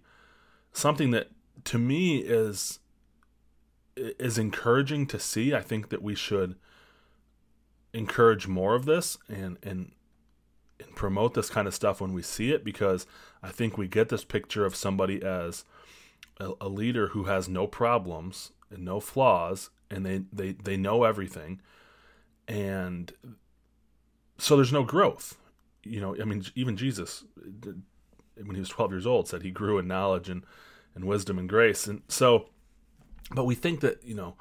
something 0.71 1.11
that 1.11 1.29
to 1.65 1.77
me 1.77 2.19
is 2.19 2.79
is 3.95 4.37
encouraging 4.37 5.07
to 5.07 5.19
see. 5.19 5.53
I 5.53 5.61
think 5.61 5.89
that 5.89 6.01
we 6.01 6.15
should 6.15 6.55
encourage 7.93 8.47
more 8.47 8.75
of 8.75 8.85
this 8.85 9.17
and 9.29 9.57
and 9.63 9.91
and 10.79 10.95
promote 10.95 11.33
this 11.33 11.49
kind 11.49 11.67
of 11.67 11.73
stuff 11.73 11.99
when 12.01 12.13
we 12.13 12.21
see 12.21 12.51
it 12.51 12.63
because 12.63 13.07
I 13.41 13.49
think 13.49 13.77
we 13.77 13.87
get 13.87 14.09
this 14.09 14.23
picture 14.23 14.65
of 14.65 14.75
somebody 14.75 15.23
as 15.23 15.65
a, 16.39 16.51
a 16.61 16.69
leader 16.69 17.07
who 17.07 17.23
has 17.23 17.49
no 17.49 17.67
problems 17.67 18.51
and 18.69 18.85
no 18.85 18.99
flaws 18.99 19.69
and 19.89 20.05
they, 20.05 20.23
they, 20.31 20.51
they 20.51 20.77
know 20.77 21.03
everything. 21.03 21.61
And 22.47 23.11
so 24.37 24.55
there's 24.55 24.73
no 24.73 24.83
growth. 24.83 25.37
You 25.83 26.01
know 26.01 26.17
i 26.19 26.25
mean 26.25 26.43
even 26.53 26.75
jesus 26.75 27.23
when 27.63 28.53
he 28.53 28.59
was 28.59 28.67
12 28.67 28.91
years 28.91 29.07
old 29.07 29.29
said 29.29 29.41
he 29.41 29.51
grew 29.51 29.77
in 29.79 29.87
knowledge 29.87 30.27
and, 30.27 30.43
and 30.93 31.05
wisdom 31.05 31.39
and 31.39 31.47
grace. 31.47 31.87
And 31.87 32.01
so 32.09 32.49
but 33.31 33.45
we 33.45 33.55
think 33.55 33.79
that 33.81 34.03
you 34.03 34.13
know 34.13 34.35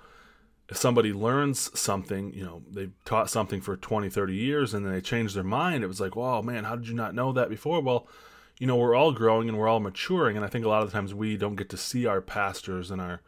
if 0.69 0.77
somebody 0.77 1.13
learns 1.13 1.79
something 1.79 2.33
you 2.33 2.45
know 2.45 2.63
they've 2.71 2.93
taught 3.05 3.31
something 3.31 3.61
for 3.61 3.77
20 3.77 4.09
30 4.09 4.35
years 4.35 4.75
and 4.75 4.85
then 4.85 4.93
they 4.93 5.01
change 5.01 5.35
their 5.35 5.45
mind 5.45 5.85
it 5.85 5.89
was 5.89 6.01
like 6.01 6.17
oh 6.17 6.43
man 6.43 6.65
how 6.65 6.77
did 6.77 6.89
you 6.89 6.95
not 6.95 7.15
know 7.15 7.33
that 7.33 7.49
before 7.49 7.81
well 7.81 8.09
you 8.59 8.67
know 8.67 8.77
we're 8.77 8.95
all 8.95 9.13
growing 9.13 9.49
and 9.49 9.59
we're 9.59 9.69
all 9.69 9.81
maturing 9.81 10.37
and 10.37 10.45
i 10.45 10.49
think 10.49 10.65
a 10.65 10.69
lot 10.69 10.83
of 10.83 10.93
times 10.93 11.15
we 11.15 11.37
don't 11.37 11.57
get 11.57 11.69
to 11.69 11.77
see 11.77 12.07
our 12.07 12.21
pastors 12.21 12.91
and 12.91 13.01
our 13.01 13.21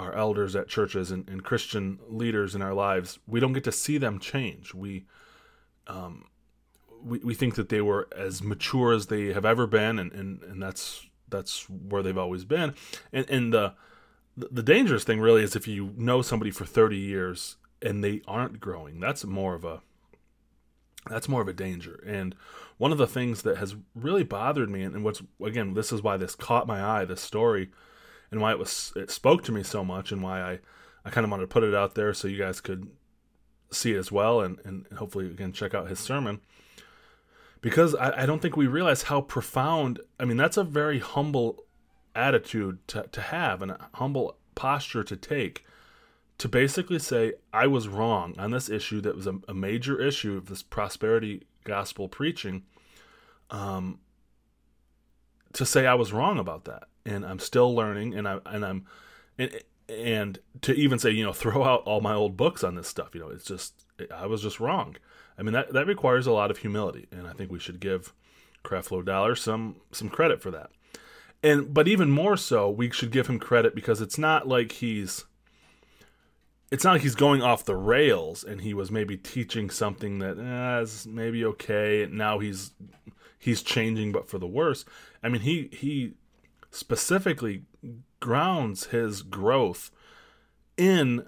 our 0.00 0.14
elders 0.14 0.56
at 0.56 0.68
churches 0.68 1.10
and, 1.10 1.28
and, 1.28 1.44
Christian 1.44 1.98
leaders 2.08 2.54
in 2.54 2.62
our 2.62 2.72
lives, 2.72 3.18
we 3.26 3.38
don't 3.38 3.52
get 3.52 3.64
to 3.64 3.72
see 3.72 3.98
them 3.98 4.18
change. 4.18 4.72
We, 4.72 5.04
um, 5.86 6.24
we, 7.02 7.18
we 7.18 7.34
think 7.34 7.56
that 7.56 7.68
they 7.68 7.82
were 7.82 8.08
as 8.16 8.42
mature 8.42 8.92
as 8.92 9.06
they 9.06 9.32
have 9.32 9.44
ever 9.44 9.66
been, 9.66 9.98
and, 9.98 10.10
and, 10.12 10.42
and 10.42 10.62
that's 10.62 11.06
that's 11.28 11.68
where 11.70 12.02
they've 12.02 12.18
always 12.18 12.44
been. 12.44 12.74
And, 13.12 13.28
and 13.30 13.52
the 13.52 13.74
the 14.50 14.62
dangerous 14.62 15.04
thing 15.04 15.20
really 15.20 15.42
is 15.42 15.56
if 15.56 15.66
you 15.66 15.92
know 15.96 16.22
somebody 16.22 16.50
for 16.50 16.64
30 16.64 16.96
years 16.96 17.56
and 17.82 18.04
they 18.04 18.22
aren't 18.26 18.60
growing. 18.60 19.00
That's 19.00 19.24
more 19.24 19.54
of 19.54 19.64
a 19.64 19.82
that's 21.08 21.28
more 21.28 21.40
of 21.40 21.48
a 21.48 21.54
danger. 21.54 22.02
And 22.06 22.34
one 22.76 22.92
of 22.92 22.98
the 22.98 23.06
things 23.06 23.42
that 23.42 23.56
has 23.56 23.74
really 23.94 24.22
bothered 24.22 24.68
me, 24.68 24.82
and 24.82 25.02
what's 25.02 25.22
again, 25.42 25.74
this 25.74 25.92
is 25.92 26.02
why 26.02 26.16
this 26.16 26.34
caught 26.34 26.66
my 26.66 26.82
eye, 26.82 27.04
this 27.04 27.20
story 27.20 27.70
and 28.30 28.40
why 28.40 28.52
it 28.52 28.58
was 28.58 28.92
it 28.96 29.10
spoke 29.10 29.42
to 29.44 29.52
me 29.52 29.62
so 29.62 29.84
much 29.84 30.12
and 30.12 30.22
why 30.22 30.40
I 30.40 30.58
I 31.04 31.10
kind 31.10 31.24
of 31.24 31.30
wanted 31.30 31.44
to 31.44 31.48
put 31.48 31.64
it 31.64 31.74
out 31.74 31.94
there 31.94 32.14
so 32.14 32.28
you 32.28 32.38
guys 32.38 32.60
could 32.60 32.88
see 33.70 33.94
it 33.94 33.98
as 33.98 34.12
well 34.12 34.40
and 34.40 34.58
and 34.64 34.86
hopefully 34.96 35.26
again 35.26 35.52
check 35.52 35.74
out 35.74 35.88
his 35.88 35.98
sermon 35.98 36.40
because 37.60 37.94
I, 37.94 38.22
I 38.22 38.26
don't 38.26 38.40
think 38.40 38.56
we 38.56 38.66
realize 38.66 39.04
how 39.04 39.20
profound 39.20 40.00
I 40.18 40.24
mean 40.24 40.36
that's 40.36 40.56
a 40.56 40.64
very 40.64 40.98
humble 40.98 41.64
attitude 42.14 42.86
to, 42.88 43.06
to 43.12 43.20
have 43.20 43.62
and 43.62 43.72
a 43.72 43.88
humble 43.94 44.36
posture 44.54 45.04
to 45.04 45.16
take 45.16 45.64
to 46.38 46.48
basically 46.48 46.98
say 46.98 47.34
I 47.52 47.66
was 47.66 47.88
wrong 47.88 48.34
on 48.38 48.50
this 48.50 48.68
issue 48.68 49.00
that 49.02 49.14
was 49.14 49.26
a, 49.26 49.38
a 49.46 49.54
major 49.54 50.00
issue 50.00 50.36
of 50.36 50.46
this 50.46 50.62
prosperity 50.62 51.42
gospel 51.64 52.08
preaching 52.08 52.62
um 53.50 54.00
to 55.52 55.66
say 55.66 55.86
I 55.86 55.94
was 55.94 56.12
wrong 56.12 56.38
about 56.38 56.64
that 56.64 56.84
and 57.04 57.24
I'm 57.24 57.38
still 57.38 57.74
learning, 57.74 58.14
and 58.14 58.28
I 58.28 58.38
and 58.46 58.64
I'm 58.64 58.86
and 59.38 59.50
and 59.88 60.38
to 60.62 60.72
even 60.74 60.98
say 60.98 61.10
you 61.10 61.24
know 61.24 61.32
throw 61.34 61.64
out 61.64 61.82
all 61.82 62.00
my 62.00 62.14
old 62.14 62.36
books 62.36 62.64
on 62.64 62.74
this 62.74 62.88
stuff, 62.88 63.14
you 63.14 63.20
know, 63.20 63.28
it's 63.28 63.44
just 63.44 63.86
I 64.14 64.26
was 64.26 64.42
just 64.42 64.60
wrong. 64.60 64.96
I 65.38 65.42
mean 65.42 65.52
that 65.52 65.72
that 65.72 65.86
requires 65.86 66.26
a 66.26 66.32
lot 66.32 66.50
of 66.50 66.58
humility, 66.58 67.06
and 67.10 67.26
I 67.26 67.32
think 67.32 67.50
we 67.50 67.58
should 67.58 67.80
give 67.80 68.12
Creflo 68.64 69.04
Dollar 69.04 69.34
some 69.34 69.76
some 69.92 70.08
credit 70.08 70.42
for 70.42 70.50
that. 70.50 70.70
And 71.42 71.72
but 71.72 71.88
even 71.88 72.10
more 72.10 72.36
so, 72.36 72.68
we 72.70 72.90
should 72.90 73.10
give 73.10 73.26
him 73.26 73.38
credit 73.38 73.74
because 73.74 74.00
it's 74.00 74.18
not 74.18 74.46
like 74.46 74.72
he's 74.72 75.24
it's 76.70 76.84
not 76.84 76.92
like 76.92 77.02
he's 77.02 77.14
going 77.14 77.42
off 77.42 77.64
the 77.64 77.76
rails 77.76 78.44
and 78.44 78.60
he 78.60 78.74
was 78.74 78.90
maybe 78.90 79.16
teaching 79.16 79.70
something 79.70 80.18
that 80.20 80.38
eh, 80.38 80.82
is 80.82 81.06
maybe 81.06 81.44
okay. 81.44 82.02
and 82.04 82.14
Now 82.14 82.38
he's 82.38 82.72
he's 83.38 83.62
changing, 83.62 84.12
but 84.12 84.28
for 84.28 84.38
the 84.38 84.46
worse. 84.46 84.84
I 85.22 85.28
mean, 85.28 85.40
he 85.42 85.70
he 85.72 86.14
specifically 86.70 87.62
grounds 88.20 88.86
his 88.86 89.22
growth 89.22 89.90
in 90.76 91.26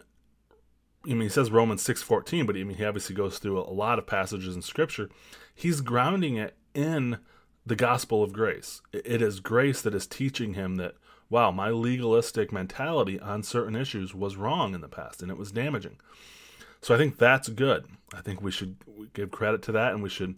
I 1.05 1.09
mean 1.09 1.23
he 1.23 1.29
says 1.29 1.51
Romans 1.51 1.83
6:14 1.83 2.47
but 2.47 2.57
I 2.57 2.63
mean 2.65 2.77
he 2.77 2.85
obviously 2.85 3.17
goes 3.17 3.39
through 3.39 3.59
a 3.59 3.73
lot 3.73 3.99
of 3.99 4.07
passages 4.07 4.55
in 4.55 4.63
scripture 4.63 5.09
he's 5.55 5.81
grounding 5.81 6.37
it 6.37 6.57
in 6.75 7.19
the 7.65 7.77
gospel 7.77 8.23
of 8.23 8.33
grace 8.33 8.81
it 8.93 9.23
is 9.23 9.41
grace 9.41 9.83
that 9.83 9.95
is 9.95 10.07
teaching 10.07 10.55
him 10.55 10.77
that 10.77 10.95
wow 11.31 11.51
my 11.51 11.71
legalistic 11.71 12.53
mentality 12.53 13.19
on 13.21 13.43
certain 13.43 13.77
issues 13.77 14.15
was 14.15 14.37
wrong 14.37 14.75
in 14.75 14.81
the 14.81 14.89
past 14.89 15.23
and 15.23 15.31
it 15.31 15.39
was 15.39 15.53
damaging 15.53 15.97
so 16.81 16.95
I 16.95 16.99
think 16.99 17.19
that's 17.19 17.49
good 17.49 17.87
I 18.15 18.21
think 18.21 18.43
we 18.43 18.51
should 18.51 18.77
give 19.15 19.31
credit 19.31 19.63
to 19.63 19.73
that 19.73 19.93
and 19.93 20.03
we 20.03 20.09
should 20.09 20.37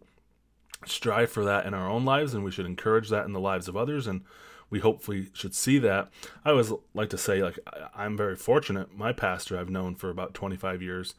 strive 0.87 1.31
for 1.31 1.45
that 1.45 1.66
in 1.66 1.75
our 1.75 1.88
own 1.88 2.04
lives 2.04 2.35
and 2.35 2.45
we 2.45 2.50
should 2.50 2.66
encourage 2.66 3.09
that 3.09 3.25
in 3.25 3.33
the 3.33 3.40
lives 3.40 3.69
of 3.69 3.76
others 3.76 4.07
and 4.07 4.23
we 4.71 4.81
hopefully 4.81 5.28
should 5.33 5.54
see 5.54 5.78
that. 5.78 6.11
I 6.45 6.50
always 6.50 6.73
like 6.95 7.11
to 7.11 7.19
say, 7.19 7.43
like, 7.43 7.59
I'm 7.95 8.16
very 8.16 8.35
fortunate. 8.35 8.97
My 8.97 9.12
pastor 9.12 9.57
I've 9.57 9.71
known 9.71 9.95
for 9.95 10.11
about 10.11 10.35
25 10.35 10.83
years, 10.83 11.14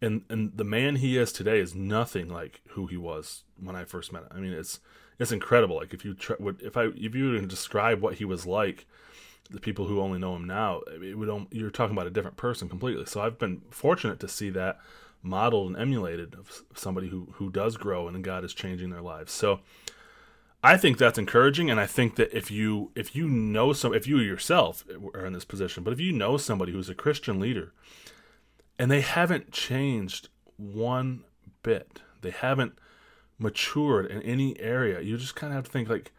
and 0.00 0.22
and 0.28 0.56
the 0.56 0.64
man 0.64 0.96
he 0.96 1.18
is 1.18 1.32
today 1.32 1.58
is 1.58 1.74
nothing 1.74 2.28
like 2.28 2.60
who 2.70 2.86
he 2.86 2.96
was 2.96 3.42
when 3.60 3.74
I 3.74 3.84
first 3.84 4.12
met 4.12 4.22
him. 4.22 4.28
I 4.30 4.38
mean, 4.38 4.52
it's 4.52 4.78
it's 5.18 5.32
incredible. 5.32 5.76
Like 5.76 5.94
if 5.94 6.04
you 6.04 6.16
would 6.38 6.62
if 6.62 6.76
I 6.76 6.84
if 6.84 7.14
you 7.14 7.38
to 7.38 7.46
describe 7.46 8.00
what 8.00 8.14
he 8.14 8.24
was 8.24 8.46
like 8.46 8.86
the 9.50 9.60
people 9.60 9.86
who 9.86 10.00
only 10.00 10.18
know 10.18 10.36
him 10.36 10.46
now, 10.46 10.80
it 11.02 11.18
would 11.18 11.46
you're 11.50 11.70
talking 11.70 11.94
about 11.94 12.06
a 12.06 12.10
different 12.10 12.36
person 12.36 12.68
completely. 12.68 13.04
So 13.06 13.20
I've 13.20 13.38
been 13.38 13.62
fortunate 13.70 14.18
to 14.20 14.28
see 14.28 14.50
that 14.50 14.80
modeled 15.22 15.68
and 15.68 15.80
emulated 15.80 16.34
of 16.34 16.62
somebody 16.74 17.08
who 17.08 17.28
who 17.34 17.50
does 17.50 17.76
grow 17.76 18.08
and 18.08 18.24
God 18.24 18.44
is 18.44 18.54
changing 18.54 18.90
their 18.90 19.02
lives. 19.02 19.32
So 19.32 19.60
I 20.62 20.78
think 20.78 20.96
that's 20.96 21.18
encouraging, 21.18 21.70
and 21.70 21.78
I 21.78 21.86
think 21.86 22.16
that 22.16 22.34
if 22.36 22.50
you 22.50 22.90
if 22.94 23.14
you 23.14 23.28
know 23.28 23.72
some 23.72 23.92
if 23.92 24.06
you 24.06 24.18
yourself 24.18 24.84
are 25.12 25.26
in 25.26 25.34
this 25.34 25.44
position, 25.44 25.84
but 25.84 25.92
if 25.92 26.00
you 26.00 26.10
know 26.10 26.36
somebody 26.36 26.72
who's 26.72 26.88
a 26.88 26.94
Christian 26.94 27.38
leader 27.38 27.72
and 28.78 28.90
they 28.90 29.02
haven't 29.02 29.52
changed 29.52 30.30
one 30.56 31.24
bit, 31.62 32.00
they 32.22 32.30
haven't 32.30 32.78
matured 33.38 34.06
in 34.06 34.22
any 34.22 34.58
area, 34.60 35.00
you 35.00 35.16
just 35.16 35.36
kind 35.36 35.52
of 35.52 35.56
have 35.56 35.64
to 35.64 35.70
think 35.70 35.88
like, 35.88 36.12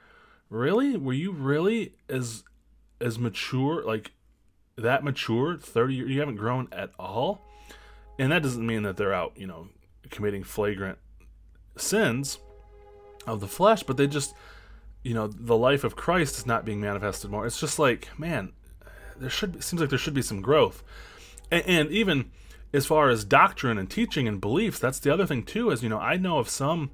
really, 0.50 0.98
were 0.98 1.13
you 1.13 1.31
really 1.31 1.93
as 2.10 2.43
as 3.01 3.19
mature 3.19 3.84
like 3.84 4.12
that 4.77 5.03
mature 5.03 5.57
30 5.57 5.95
years 5.95 6.10
you 6.10 6.19
haven't 6.19 6.38
grown 6.38 6.67
at 6.72 6.91
all 6.98 7.41
and 8.17 8.31
that 8.31 8.41
doesn't 8.41 8.65
mean 8.65 8.84
that 8.84 8.98
they're 8.98 9.13
out, 9.13 9.34
you 9.36 9.48
know, 9.48 9.67
committing 10.10 10.43
flagrant 10.43 10.98
sins 11.77 12.39
of 13.27 13.39
the 13.39 13.48
flesh, 13.48 13.84
but 13.84 13.98
they 13.98 14.07
just, 14.07 14.34
you 15.03 15.13
know, 15.13 15.27
the 15.27 15.57
life 15.57 15.84
of 15.84 15.95
Christ 15.95 16.38
is 16.38 16.45
not 16.45 16.65
being 16.65 16.79
manifested 16.79 17.29
more. 17.29 17.45
It's 17.45 17.60
just 17.60 17.79
like, 17.79 18.07
man, 18.17 18.53
there 19.17 19.29
should 19.29 19.53
be, 19.53 19.62
seems 19.62 19.81
like 19.81 19.89
there 19.89 20.00
should 20.00 20.13
be 20.13 20.22
some 20.22 20.41
growth, 20.41 20.84
and, 21.51 21.65
and 21.65 21.91
even 21.91 22.31
as 22.74 22.86
far 22.86 23.10
as 23.10 23.24
doctrine 23.24 23.77
and 23.77 23.89
teaching 23.89 24.27
and 24.27 24.41
beliefs, 24.41 24.79
that's 24.79 25.00
the 25.00 25.13
other 25.13 25.25
thing 25.25 25.43
too. 25.43 25.69
Is 25.72 25.84
you 25.84 25.89
know, 25.89 26.00
I 26.00 26.17
know 26.17 26.38
of 26.39 26.50
some, 26.50 26.91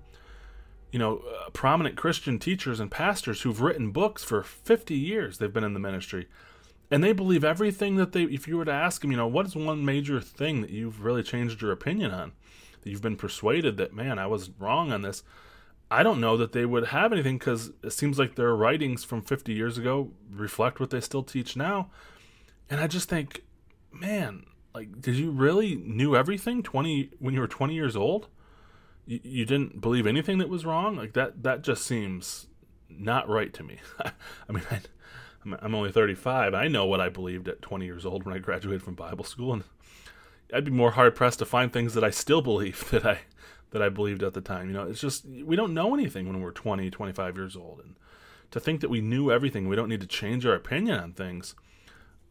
you 0.91 0.99
know, 0.99 1.19
uh, 1.19 1.49
prominent 1.51 1.95
Christian 1.95 2.37
teachers 2.37 2.79
and 2.79 2.91
pastors 2.91 3.41
who've 3.41 3.61
written 3.61 3.91
books 3.91 4.23
for 4.23 4.43
50 4.43 4.93
years. 4.93 5.37
They've 5.37 5.51
been 5.51 5.63
in 5.63 5.73
the 5.73 5.79
ministry. 5.79 6.27
And 6.89 7.01
they 7.01 7.13
believe 7.13 7.45
everything 7.45 7.95
that 7.95 8.11
they 8.11 8.23
if 8.23 8.47
you 8.49 8.57
were 8.57 8.65
to 8.65 8.71
ask 8.71 9.01
them 9.01 9.11
you 9.11 9.17
know 9.17 9.27
what 9.27 9.45
is 9.45 9.55
one 9.55 9.85
major 9.85 10.19
thing 10.19 10.59
that 10.61 10.71
you've 10.71 11.05
really 11.05 11.23
changed 11.23 11.61
your 11.61 11.71
opinion 11.71 12.11
on? 12.11 12.33
That 12.81 12.89
you've 12.89 13.01
been 13.01 13.15
persuaded 13.15 13.77
that 13.77 13.93
man 13.93 14.19
i 14.19 14.27
was 14.27 14.49
wrong 14.59 14.91
on 14.91 15.01
this. 15.01 15.23
I 15.89 16.03
don't 16.03 16.21
know 16.21 16.35
that 16.37 16.51
they 16.51 16.65
would 16.65 16.87
have 16.87 17.11
anything 17.13 17.37
because 17.37 17.71
it 17.83 17.91
seems 17.91 18.19
like 18.19 18.35
their 18.35 18.55
writings 18.55 19.03
from 19.03 19.21
50 19.21 19.53
years 19.53 19.77
ago 19.77 20.11
reflect 20.29 20.79
what 20.79 20.89
they 20.89 21.01
still 21.01 21.23
teach 21.23 21.55
now. 21.55 21.89
And 22.69 22.81
i 22.81 22.87
just 22.87 23.07
think 23.07 23.45
man 23.93 24.45
like 24.75 25.01
did 25.01 25.15
you 25.15 25.31
really 25.31 25.75
knew 25.75 26.15
everything 26.15 26.61
20 26.61 27.11
when 27.19 27.33
you 27.33 27.39
were 27.39 27.47
20 27.47 27.73
years 27.73 27.95
old 27.95 28.27
you, 29.05 29.19
you 29.23 29.45
didn't 29.45 29.81
believe 29.81 30.07
anything 30.07 30.37
that 30.37 30.49
was 30.49 30.65
wrong 30.65 30.95
like 30.95 31.13
that 31.13 31.43
that 31.43 31.61
just 31.61 31.85
seems 31.85 32.47
not 32.89 33.27
right 33.27 33.53
to 33.53 33.63
me 33.63 33.77
i 34.49 34.51
mean 34.51 34.63
I, 34.71 34.81
I'm 35.43 35.75
only 35.75 35.91
35. 35.91 36.53
I 36.53 36.67
know 36.67 36.85
what 36.85 37.01
I 37.01 37.09
believed 37.09 37.47
at 37.47 37.61
20 37.61 37.85
years 37.85 38.05
old 38.05 38.25
when 38.25 38.35
I 38.35 38.39
graduated 38.39 38.83
from 38.83 38.95
Bible 38.95 39.23
school, 39.23 39.53
and 39.53 39.63
I'd 40.53 40.65
be 40.65 40.71
more 40.71 40.91
hard 40.91 41.15
pressed 41.15 41.39
to 41.39 41.45
find 41.45 41.71
things 41.71 41.93
that 41.93 42.03
I 42.03 42.09
still 42.09 42.41
believe 42.41 42.89
that 42.91 43.05
I 43.05 43.21
that 43.71 43.81
I 43.81 43.89
believed 43.89 44.21
at 44.21 44.33
the 44.33 44.41
time. 44.41 44.67
You 44.67 44.73
know, 44.73 44.83
it's 44.83 45.01
just 45.01 45.25
we 45.25 45.55
don't 45.55 45.73
know 45.73 45.93
anything 45.93 46.27
when 46.27 46.41
we're 46.41 46.51
20, 46.51 46.89
25 46.91 47.37
years 47.37 47.55
old, 47.55 47.79
and 47.83 47.95
to 48.51 48.59
think 48.59 48.81
that 48.81 48.89
we 48.89 49.01
knew 49.01 49.31
everything, 49.31 49.67
we 49.67 49.75
don't 49.75 49.89
need 49.89 50.01
to 50.01 50.07
change 50.07 50.45
our 50.45 50.53
opinion 50.53 50.99
on 50.99 51.13
things. 51.13 51.55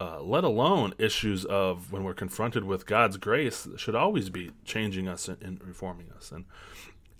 Uh, 0.01 0.19
let 0.19 0.43
alone 0.43 0.95
issues 0.97 1.45
of 1.45 1.91
when 1.91 2.03
we're 2.03 2.15
confronted 2.15 2.63
with 2.63 2.87
God's 2.87 3.17
grace 3.17 3.67
should 3.77 3.93
always 3.93 4.31
be 4.31 4.49
changing 4.65 5.07
us 5.07 5.27
and, 5.27 5.39
and 5.43 5.63
reforming 5.63 6.07
us, 6.17 6.31
and 6.31 6.45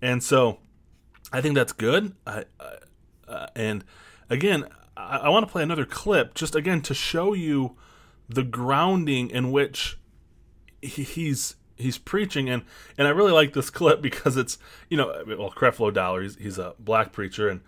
and 0.02 0.24
so 0.24 0.58
I 1.32 1.42
think 1.42 1.54
that's 1.54 1.74
good. 1.74 2.16
I, 2.26 2.46
uh, 3.28 3.46
and 3.56 3.86
again, 4.32 4.66
I, 4.98 5.18
I 5.18 5.30
want 5.30 5.46
to 5.46 5.52
play 5.52 5.62
another 5.62 5.86
clip 5.86 6.34
just 6.34 6.56
again 6.56 6.82
to 6.82 6.96
show 6.96 7.34
you 7.34 7.76
the 8.28 8.42
grounding 8.42 9.30
in 9.30 9.52
which 9.52 10.00
he, 10.82 11.04
he's 11.04 11.58
he's 11.76 12.00
preaching. 12.00 12.50
And 12.50 12.64
and 12.98 13.08
I 13.08 13.12
really 13.12 13.32
like 13.32 13.54
this 13.54 13.70
clip 13.70 14.02
because 14.10 14.38
it's 14.38 14.58
you 14.90 14.98
know 14.98 15.24
well 15.28 15.52
Creflo 15.52 15.94
Dollar 15.94 16.24
he's, 16.24 16.36
he's 16.36 16.58
a 16.58 16.74
black 16.80 17.12
preacher. 17.12 17.48
And 17.48 17.62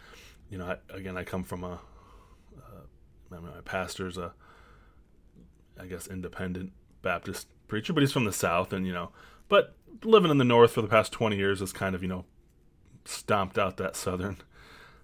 you 0.49 0.57
know 0.57 0.65
I, 0.65 0.95
again 0.95 1.17
I 1.17 1.23
come 1.23 1.43
from 1.43 1.63
a 1.63 1.79
uh, 2.57 2.81
my 3.29 3.61
pastor's 3.63 4.17
a 4.17 4.33
I 5.79 5.85
guess 5.85 6.07
independent 6.07 6.71
Baptist 7.01 7.47
preacher 7.67 7.93
but 7.93 8.01
he's 8.01 8.11
from 8.11 8.25
the 8.25 8.33
south 8.33 8.71
and 8.71 8.85
you 8.85 8.93
know 8.93 9.11
but 9.49 9.75
living 10.03 10.31
in 10.31 10.37
the 10.37 10.43
north 10.43 10.71
for 10.71 10.81
the 10.81 10.87
past 10.87 11.11
20 11.11 11.35
years 11.35 11.59
has 11.59 11.73
kind 11.73 11.95
of 11.95 12.01
you 12.01 12.07
know 12.07 12.25
stomped 13.05 13.57
out 13.57 13.77
that 13.77 13.95
southern 13.95 14.37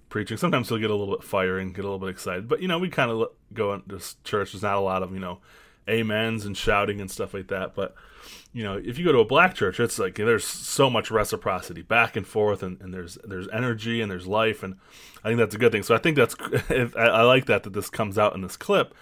preaching. 0.09 0.37
Sometimes 0.37 0.69
he'll 0.69 0.79
get 0.79 0.89
a 0.89 0.95
little 0.95 1.15
bit 1.15 1.23
firing, 1.23 1.71
get 1.71 1.85
a 1.85 1.89
little 1.89 1.99
bit 1.99 2.09
excited. 2.09 2.47
But 2.47 2.61
you 2.61 2.67
know, 2.67 2.79
we 2.79 2.89
kind 2.89 3.11
of 3.11 3.29
go 3.53 3.73
into 3.73 3.95
this 3.95 4.15
church. 4.23 4.51
There's 4.51 4.63
not 4.63 4.75
a 4.75 4.81
lot 4.81 5.03
of 5.03 5.13
you 5.13 5.19
know, 5.19 5.39
amens 5.87 6.45
and 6.45 6.57
shouting 6.57 6.99
and 6.99 7.09
stuff 7.09 7.33
like 7.33 7.47
that. 7.47 7.75
But 7.75 7.95
you 8.51 8.63
know, 8.63 8.81
if 8.83 8.97
you 8.97 9.05
go 9.05 9.11
to 9.11 9.19
a 9.19 9.25
black 9.25 9.55
church, 9.55 9.79
it's 9.79 9.99
like 9.99 10.15
there's 10.15 10.45
so 10.45 10.89
much 10.89 11.11
reciprocity, 11.11 11.81
back 11.81 12.15
and 12.15 12.27
forth, 12.27 12.63
and, 12.63 12.81
and 12.81 12.93
there's 12.93 13.17
there's 13.23 13.47
energy 13.49 14.01
and 14.01 14.11
there's 14.11 14.27
life, 14.27 14.63
and 14.63 14.75
I 15.23 15.29
think 15.29 15.37
that's 15.37 15.55
a 15.55 15.59
good 15.59 15.71
thing. 15.71 15.83
So 15.83 15.95
I 15.95 15.99
think 15.99 16.17
that's 16.17 16.35
I 16.97 17.21
like 17.21 17.45
that 17.45 17.63
that 17.63 17.73
this 17.73 17.89
comes 17.89 18.17
out 18.17 18.35
in 18.35 18.41
this 18.41 18.57
clip. 18.57 18.93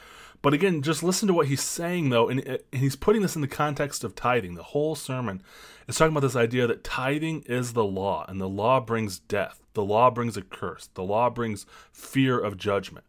But 0.42 0.54
again, 0.54 0.82
just 0.82 1.04
listen 1.04 1.28
to 1.28 1.34
what 1.34 1.48
he's 1.48 1.64
saying 1.64 2.10
though, 2.10 2.30
and, 2.30 2.48
uh, 2.48 2.58
and 2.72 2.82
he's 2.82 2.96
putting 2.96 3.22
this 3.22 3.36
in 3.36 3.42
the 3.42 3.48
context 3.48 4.04
of 4.04 4.16
tithing. 4.16 4.56
The 4.56 4.64
whole 4.64 4.96
sermon 4.96 5.42
is 5.88 5.98
talking 5.98 6.14
about 6.14 6.22
this 6.22 6.36
idea 6.36 6.68
that 6.68 6.84
tithing 6.84 7.44
is 7.44 7.74
the 7.74 7.84
law, 7.84 8.26
and 8.28 8.40
the 8.40 8.50
law 8.50 8.80
brings 8.80 9.20
death. 9.20 9.62
The 9.74 9.84
law 9.84 10.10
brings 10.10 10.38
a 10.38 10.42
curse. 10.42 10.90
The 10.94 11.04
law 11.04 11.30
brings 11.30 11.66
fear 11.92 12.40
of 12.40 12.58
judgment. 12.58 13.06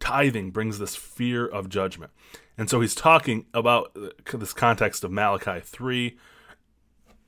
Tithing 0.00 0.50
brings 0.50 0.78
this 0.78 0.94
fear 0.94 1.46
of 1.46 1.68
judgment. 1.68 2.12
And 2.56 2.68
so 2.68 2.80
he's 2.80 2.94
talking 2.94 3.46
about 3.54 3.96
uh, 3.96 4.36
this 4.36 4.52
context 4.52 5.04
of 5.04 5.10
Malachi 5.10 5.60
3. 5.60 6.16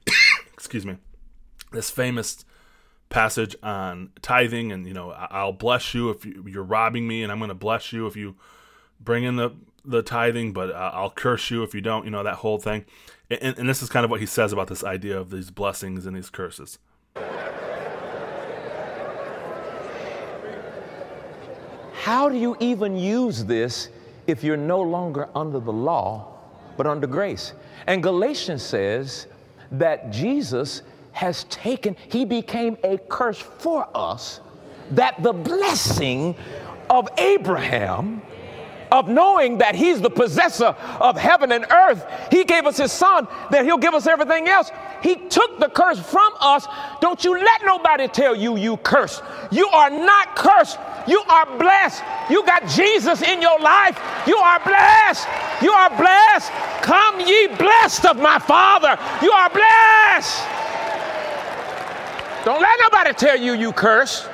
Excuse 0.53 0.85
me. 0.85 0.97
This 1.73 1.91
famous 1.91 2.45
passage 3.11 3.57
on 3.63 4.11
tithing 4.23 4.71
and 4.71 4.87
you 4.87 4.95
know 4.95 5.11
I'll 5.11 5.53
bless 5.53 5.95
you 5.95 6.11
if 6.11 6.25
you're 6.25 6.63
robbing 6.63 7.09
me 7.09 7.25
and 7.25 7.33
I'm 7.33 7.39
going 7.39 7.49
to 7.49 7.55
bless 7.55 7.93
you 7.93 8.07
if 8.07 8.15
you 8.15 8.37
bring 9.01 9.25
in 9.25 9.37
the 9.37 9.51
the 9.85 10.03
tithing 10.03 10.53
but 10.53 10.71
uh, 10.71 10.91
I'll 10.93 11.11
curse 11.11 11.51
you 11.51 11.63
if 11.63 11.75
you 11.75 11.81
don't 11.81 12.05
you 12.05 12.11
know 12.11 12.23
that 12.23 12.37
whole 12.37 12.59
thing 12.59 12.85
and, 13.31 13.57
and 13.59 13.69
this 13.69 13.83
is 13.83 13.89
kind 13.89 14.05
of 14.05 14.11
what 14.11 14.21
he 14.21 14.27
says 14.27 14.53
about 14.53 14.69
this 14.69 14.85
idea 14.85 15.19
of 15.19 15.31
these 15.31 15.51
blessings 15.51 16.05
and 16.05 16.15
these 16.15 16.29
curses 16.29 16.79
How 22.01 22.31
do 22.31 22.37
you 22.39 22.57
even 22.61 22.97
use 22.97 23.45
this 23.45 23.91
if 24.27 24.43
you're 24.43 24.57
no 24.57 24.81
longer 24.81 25.29
under 25.35 25.61
the 25.61 25.73
law, 25.73 26.29
but 26.79 26.87
under 26.87 27.07
grace? 27.07 27.53
And 27.87 28.03
Galatians 28.03 28.63
says 28.63 29.27
that 29.73 30.11
Jesus 30.11 30.81
has 31.13 31.45
taken, 31.45 31.95
he 32.09 32.25
became 32.25 32.79
a 32.85 32.97
curse 32.97 33.39
for 33.39 33.87
us, 33.95 34.41
that 34.93 35.23
the 35.23 35.35
blessing 35.35 36.35
of 36.89 37.07
Abraham 37.19 38.23
of 38.93 39.09
knowing 39.09 39.59
that 39.59 39.75
He's 39.75 40.01
the 40.01 40.11
possessor 40.11 40.75
of 41.01 41.17
heaven 41.17 41.53
and 41.53 41.67
earth. 41.71 42.05
He 42.31 42.45
gave 42.45 42.67
us 42.67 42.77
His 42.77 42.93
Son, 42.93 43.27
that 43.51 43.65
He'll 43.65 43.79
give 43.79 43.95
us 43.95 44.07
everything 44.07 44.49
else. 44.49 44.71
He 45.03 45.17
took 45.17 45.59
the 45.59 45.69
curse 45.69 45.99
from 45.99 46.33
us. 46.41 46.67
Don't 47.01 47.25
you 47.25 47.39
let 47.39 47.65
nobody 47.65 48.09
tell 48.09 48.35
you 48.35 48.57
you 48.57 48.77
cursed. 48.79 49.23
You 49.51 49.69
are 49.69 49.91
not 49.91 50.37
cursed. 50.37 50.79
You 51.07 51.23
are 51.29 51.47
blessed. 51.59 52.03
You 52.29 52.45
got 52.45 52.67
Jesus 52.69 53.23
in 53.23 53.41
your 53.41 53.59
life. 53.61 53.99
You 54.27 54.37
are 54.37 54.61
blessed. 54.61 55.27
You 55.63 55.73
are 55.73 55.91
blessed. 55.97 56.51
Come 56.83 57.21
ye 57.21 57.49
blessed 57.49 58.07
of 58.07 58.17
my 58.19 58.39
Father. 58.39 58.99
You 59.23 59.33
are 59.33 59.51
blessed. 59.51 60.45
Don't 62.45 62.61
let 62.61 62.79
nobody 62.81 63.13
tell 63.13 63.39
you 63.39 63.53
you 63.53 63.73
cursed. 63.73 64.29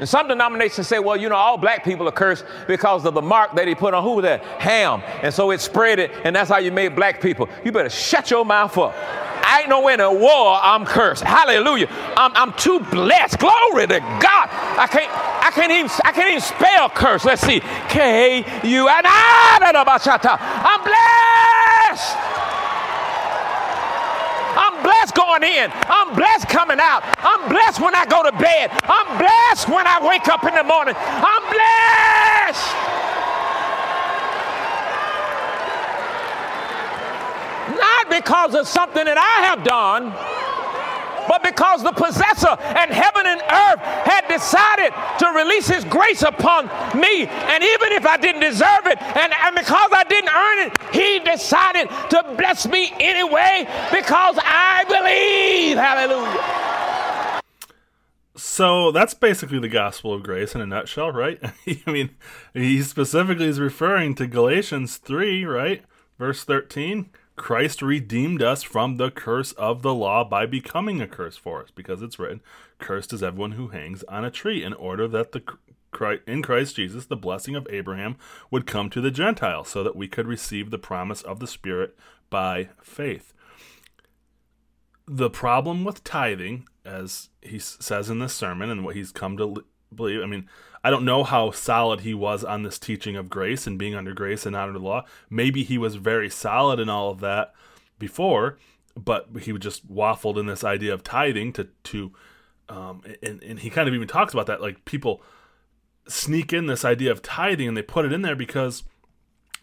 And 0.00 0.08
some 0.08 0.28
denominations 0.28 0.88
say, 0.88 0.98
well, 0.98 1.16
you 1.16 1.28
know, 1.28 1.36
all 1.36 1.58
black 1.58 1.84
people 1.84 2.08
are 2.08 2.12
cursed 2.12 2.46
because 2.66 3.04
of 3.04 3.12
the 3.12 3.20
mark 3.20 3.54
that 3.54 3.68
he 3.68 3.74
put 3.74 3.92
on 3.92 4.02
who 4.02 4.14
was 4.14 4.22
that? 4.22 4.42
Ham. 4.58 5.02
And 5.22 5.32
so 5.32 5.50
it 5.50 5.60
spread 5.60 5.98
it, 5.98 6.10
and 6.24 6.34
that's 6.34 6.48
how 6.48 6.56
you 6.56 6.72
made 6.72 6.96
black 6.96 7.20
people. 7.20 7.50
You 7.64 7.70
better 7.70 7.90
shut 7.90 8.30
your 8.30 8.46
mouth 8.46 8.76
up. 8.78 8.94
I 9.42 9.60
ain't 9.60 9.68
no 9.68 9.86
in 9.88 10.00
a 10.00 10.12
war, 10.12 10.58
I'm 10.62 10.86
cursed. 10.86 11.22
Hallelujah. 11.22 11.88
I'm, 12.16 12.32
I'm 12.34 12.52
too 12.54 12.80
blessed. 12.80 13.38
Glory 13.40 13.86
to 13.88 14.00
God. 14.00 14.48
I 14.78 14.88
can't, 14.90 15.10
I 15.12 15.50
can't 15.52 15.72
even, 15.72 15.90
I 16.04 16.12
can't 16.12 16.28
even 16.30 16.40
spell 16.40 16.88
curse. 16.88 17.24
Let's 17.24 17.42
see. 17.42 17.60
K 17.88 18.38
U 18.64 18.88
N 18.88 19.02
I'm 19.04 20.82
blessed. 20.82 22.16
I'm 24.56 24.82
blessed 25.00 25.14
going 25.14 25.42
in. 25.42 25.70
I'm 25.72 26.14
blessed 26.14 26.48
coming 26.48 26.78
out. 26.80 27.02
I'm 27.18 27.48
blessed 27.48 27.80
when 27.80 27.94
I 27.94 28.04
go 28.04 28.22
to 28.22 28.32
bed. 28.32 28.70
I'm 28.84 29.18
blessed 29.18 29.68
when 29.68 29.86
I 29.86 30.06
wake 30.06 30.28
up 30.28 30.44
in 30.44 30.54
the 30.54 30.64
morning. 30.64 30.94
I'm 30.96 31.42
blessed. 31.48 32.76
Not 37.78 38.10
because 38.10 38.54
of 38.54 38.68
something 38.68 39.04
that 39.04 39.16
I 39.16 39.46
have 39.46 39.64
done, 39.64 40.12
but 41.30 41.44
because 41.44 41.84
the 41.84 41.92
possessor 41.92 42.56
and 42.58 42.90
heaven 42.90 43.24
and 43.24 43.40
earth 43.40 43.78
had 43.78 44.26
decided 44.26 44.92
to 45.20 45.30
release 45.30 45.68
his 45.68 45.84
grace 45.84 46.22
upon 46.22 46.66
me. 46.98 47.26
And 47.26 47.62
even 47.62 47.92
if 47.92 48.04
I 48.04 48.16
didn't 48.16 48.40
deserve 48.40 48.86
it, 48.86 49.00
and, 49.00 49.32
and 49.32 49.54
because 49.54 49.90
I 49.92 50.02
didn't 50.08 50.34
earn 50.34 50.58
it, 50.66 50.76
he 50.92 51.20
decided 51.20 51.88
to 52.10 52.34
bless 52.36 52.66
me 52.66 52.92
anyway 52.98 53.64
because 53.92 54.40
I 54.42 54.82
believe. 54.88 55.76
Hallelujah. 55.76 57.40
So 58.34 58.90
that's 58.90 59.14
basically 59.14 59.60
the 59.60 59.68
gospel 59.68 60.12
of 60.12 60.24
grace 60.24 60.56
in 60.56 60.60
a 60.60 60.66
nutshell, 60.66 61.12
right? 61.12 61.38
I 61.86 61.92
mean, 61.92 62.10
he 62.54 62.82
specifically 62.82 63.46
is 63.46 63.60
referring 63.60 64.16
to 64.16 64.26
Galatians 64.26 64.96
3, 64.96 65.44
right? 65.44 65.84
Verse 66.18 66.42
13. 66.42 67.08
Christ 67.40 67.80
redeemed 67.80 68.42
us 68.42 68.62
from 68.62 68.96
the 68.96 69.10
curse 69.10 69.52
of 69.52 69.80
the 69.80 69.94
law 69.94 70.24
by 70.24 70.44
becoming 70.44 71.00
a 71.00 71.08
curse 71.08 71.38
for 71.38 71.62
us, 71.62 71.70
because 71.74 72.02
it's 72.02 72.18
written, 72.18 72.42
Cursed 72.78 73.14
is 73.14 73.22
everyone 73.22 73.52
who 73.52 73.68
hangs 73.68 74.02
on 74.08 74.26
a 74.26 74.30
tree, 74.30 74.62
in 74.62 74.74
order 74.74 75.08
that 75.08 75.32
the 75.32 75.42
in 76.26 76.42
Christ 76.42 76.76
Jesus 76.76 77.06
the 77.06 77.16
blessing 77.16 77.56
of 77.56 77.66
Abraham 77.70 78.16
would 78.50 78.66
come 78.66 78.90
to 78.90 79.00
the 79.00 79.10
Gentiles, 79.10 79.68
so 79.68 79.82
that 79.82 79.96
we 79.96 80.06
could 80.06 80.26
receive 80.26 80.70
the 80.70 80.76
promise 80.76 81.22
of 81.22 81.40
the 81.40 81.46
Spirit 81.46 81.96
by 82.28 82.68
faith. 82.82 83.32
The 85.06 85.30
problem 85.30 85.82
with 85.82 86.04
tithing, 86.04 86.68
as 86.84 87.30
he 87.40 87.58
says 87.58 88.10
in 88.10 88.18
this 88.18 88.34
sermon, 88.34 88.68
and 88.68 88.84
what 88.84 88.96
he's 88.96 89.12
come 89.12 89.38
to 89.38 89.64
believe, 89.92 90.22
I 90.22 90.26
mean, 90.26 90.46
I 90.82 90.90
don't 90.90 91.04
know 91.04 91.24
how 91.24 91.50
solid 91.50 92.00
he 92.00 92.14
was 92.14 92.42
on 92.42 92.62
this 92.62 92.78
teaching 92.78 93.16
of 93.16 93.28
grace 93.28 93.66
and 93.66 93.78
being 93.78 93.94
under 93.94 94.14
grace 94.14 94.46
and 94.46 94.54
not 94.54 94.68
under 94.68 94.78
the 94.78 94.84
law. 94.84 95.04
Maybe 95.28 95.62
he 95.62 95.76
was 95.76 95.96
very 95.96 96.30
solid 96.30 96.80
in 96.80 96.88
all 96.88 97.10
of 97.10 97.20
that 97.20 97.52
before, 97.98 98.58
but 98.96 99.28
he 99.42 99.52
just 99.58 99.92
waffled 99.92 100.38
in 100.38 100.46
this 100.46 100.64
idea 100.64 100.94
of 100.94 101.02
tithing 101.02 101.52
to 101.54 101.68
to 101.84 102.12
um, 102.68 103.02
and 103.22 103.42
and 103.42 103.58
he 103.58 103.70
kind 103.70 103.88
of 103.88 103.94
even 103.94 104.08
talks 104.08 104.32
about 104.32 104.46
that 104.46 104.60
like 104.60 104.84
people 104.84 105.22
sneak 106.08 106.52
in 106.52 106.66
this 106.66 106.84
idea 106.84 107.12
of 107.12 107.22
tithing 107.22 107.68
and 107.68 107.76
they 107.76 107.82
put 107.82 108.04
it 108.04 108.12
in 108.12 108.22
there 108.22 108.36
because 108.36 108.82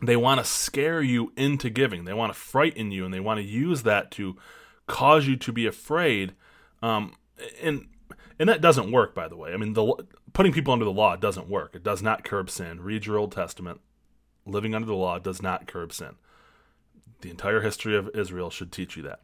they 0.01 0.15
want 0.15 0.39
to 0.39 0.45
scare 0.45 1.01
you 1.01 1.33
into 1.35 1.69
giving. 1.69 2.05
They 2.05 2.13
want 2.13 2.31
to 2.31 2.39
frighten 2.39 2.91
you 2.91 3.03
and 3.05 3.13
they 3.13 3.19
want 3.19 3.39
to 3.39 3.43
use 3.43 3.83
that 3.83 4.11
to 4.11 4.37
cause 4.85 5.27
you 5.27 5.35
to 5.37 5.51
be 5.51 5.65
afraid. 5.65 6.33
Um, 6.81 7.15
and 7.61 7.87
and 8.39 8.47
that 8.49 8.61
doesn't 8.61 8.91
work, 8.91 9.15
by 9.15 9.27
the 9.27 9.35
way. 9.35 9.53
I 9.53 9.57
mean, 9.57 9.73
the 9.73 9.93
putting 10.33 10.53
people 10.53 10.73
under 10.73 10.85
the 10.85 10.91
law 10.91 11.15
doesn't 11.15 11.49
work. 11.49 11.75
It 11.75 11.83
does 11.83 12.01
not 12.01 12.23
curb 12.23 12.49
sin. 12.49 12.81
Read 12.81 13.05
your 13.05 13.17
Old 13.17 13.31
Testament. 13.31 13.81
Living 14.45 14.73
under 14.73 14.85
the 14.85 14.95
law 14.95 15.19
does 15.19 15.41
not 15.41 15.67
curb 15.67 15.91
sin. 15.91 16.15
The 17.21 17.29
entire 17.29 17.61
history 17.61 17.97
of 17.97 18.09
Israel 18.13 18.49
should 18.49 18.71
teach 18.71 18.95
you 18.95 19.03
that. 19.03 19.19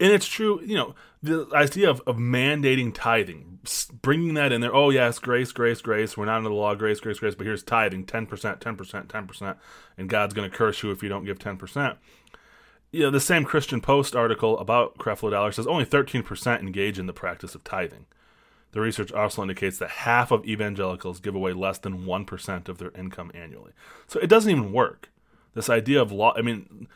And 0.00 0.12
it's 0.12 0.26
true, 0.26 0.60
you 0.64 0.74
know, 0.74 0.94
the 1.22 1.48
idea 1.52 1.88
of, 1.88 2.00
of 2.06 2.16
mandating 2.16 2.92
tithing, 2.92 3.60
bringing 4.02 4.34
that 4.34 4.50
in 4.50 4.60
there. 4.60 4.74
Oh, 4.74 4.90
yes, 4.90 5.20
grace, 5.20 5.52
grace, 5.52 5.80
grace. 5.80 6.16
We're 6.16 6.24
not 6.24 6.38
under 6.38 6.48
the 6.48 6.54
law, 6.54 6.74
grace, 6.74 6.98
grace, 6.98 7.20
grace. 7.20 7.36
But 7.36 7.46
here's 7.46 7.62
tithing 7.62 8.06
10%, 8.06 8.28
10%, 8.28 9.06
10%. 9.06 9.56
And 9.96 10.08
God's 10.08 10.34
going 10.34 10.50
to 10.50 10.56
curse 10.56 10.82
you 10.82 10.90
if 10.90 11.02
you 11.02 11.08
don't 11.08 11.24
give 11.24 11.38
10%. 11.38 11.96
You 12.90 13.00
know, 13.02 13.10
the 13.10 13.20
same 13.20 13.44
Christian 13.44 13.80
Post 13.80 14.16
article 14.16 14.58
about 14.58 14.98
Creflo 14.98 15.30
Dollar 15.30 15.52
says 15.52 15.66
only 15.66 15.84
13% 15.84 16.60
engage 16.60 16.98
in 16.98 17.06
the 17.06 17.12
practice 17.12 17.54
of 17.54 17.62
tithing. 17.62 18.06
The 18.74 18.80
research 18.80 19.12
also 19.12 19.40
indicates 19.40 19.78
that 19.78 19.88
half 19.88 20.32
of 20.32 20.44
evangelicals 20.44 21.20
give 21.20 21.36
away 21.36 21.52
less 21.52 21.78
than 21.78 22.04
1% 22.06 22.68
of 22.68 22.78
their 22.78 22.90
income 22.96 23.30
annually. 23.32 23.70
So 24.08 24.18
it 24.18 24.26
doesn't 24.26 24.50
even 24.50 24.72
work. 24.72 25.12
This 25.54 25.70
idea 25.70 26.02
of 26.02 26.10
law, 26.10 26.34
I 26.36 26.42
mean, 26.42 26.88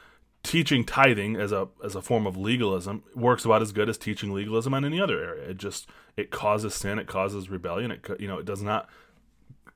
teaching 0.43 0.83
tithing 0.83 1.37
as 1.37 1.53
a 1.53 1.69
as 1.85 1.95
a 1.95 2.03
form 2.03 2.27
of 2.27 2.37
legalism 2.37 3.05
works 3.15 3.45
about 3.45 3.63
as 3.63 3.71
good 3.71 3.89
as 3.89 3.97
teaching 3.97 4.35
legalism 4.35 4.75
on 4.75 4.85
any 4.85 5.01
other 5.01 5.23
area. 5.23 5.51
It 5.51 5.59
just 5.59 5.89
it 6.17 6.33
causes 6.33 6.75
sin, 6.75 6.99
it 6.99 7.07
causes 7.07 7.49
rebellion, 7.49 7.93
it 7.93 8.05
you 8.19 8.27
know, 8.27 8.39
it 8.39 8.45
does 8.45 8.61
not 8.61 8.89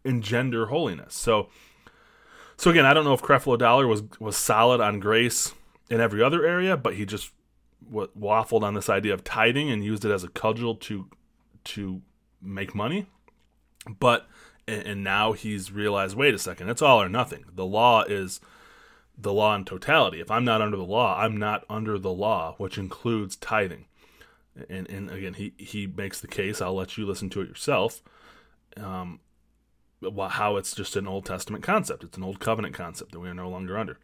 engender 0.05 0.67
holiness. 0.67 1.15
So 1.15 1.51
so 2.57 2.69
again, 2.69 2.85
I 2.85 2.95
don't 2.95 3.05
know 3.05 3.15
if 3.15 3.23
Creflo 3.23 3.57
Dollar 3.57 3.87
was 3.87 4.03
was 4.19 4.37
solid 4.37 4.81
on 4.81 4.99
grace 4.99 5.55
in 5.89 6.01
every 6.01 6.21
other 6.21 6.45
area, 6.45 6.77
but 6.77 6.95
he 6.95 7.07
just 7.07 7.31
waffled 7.93 8.63
on 8.63 8.75
this 8.75 8.89
idea 8.89 9.15
of 9.15 9.23
tithing 9.23 9.71
and 9.71 9.85
used 9.85 10.05
it 10.05 10.11
as 10.11 10.25
a 10.25 10.29
cudgel 10.29 10.75
to 10.75 11.09
to 11.65 12.03
make 12.41 12.75
money. 12.75 13.07
But 13.99 14.29
and 14.69 15.03
now 15.03 15.33
he's 15.33 15.73
realized, 15.73 16.17
wait 16.17 16.35
a 16.35 16.39
second, 16.39 16.69
it's 16.69 16.83
all 16.83 17.03
or 17.03 17.09
nothing. 17.09 17.45
The 17.53 17.67
law 17.67 18.03
is 18.03 18.41
the 19.19 19.33
law 19.33 19.55
in 19.55 19.65
totality. 19.65 20.21
If 20.21 20.31
I'm 20.31 20.45
not 20.45 20.63
under 20.63 20.77
the 20.77 20.85
law, 20.85 21.19
I'm 21.19 21.37
not 21.37 21.65
under 21.69 21.99
the 21.99 22.13
law, 22.13 22.55
which 22.59 22.79
includes 22.79 23.37
tithing. 23.37 23.87
And 24.69 24.89
and 24.89 25.11
again, 25.11 25.35
he 25.35 25.55
he 25.57 25.87
makes 25.87 26.21
the 26.21 26.29
case. 26.29 26.61
I'll 26.61 26.75
let 26.75 26.97
you 26.97 27.07
listen 27.07 27.31
to 27.31 27.41
it 27.41 27.49
yourself. 27.49 28.03
Um, 28.77 29.21
how 30.31 30.57
it's 30.57 30.75
just 30.75 30.97
an 30.97 31.07
Old 31.07 31.27
Testament 31.27 31.65
concept. 31.65 32.05
It's 32.05 32.17
an 32.17 32.25
Old 32.25 32.41
Covenant 32.41 32.75
concept 32.75 33.13
that 33.13 33.21
we 33.21 33.29
are 33.29 33.35
no 33.35 33.49
longer 33.49 33.79
under. 33.79 33.99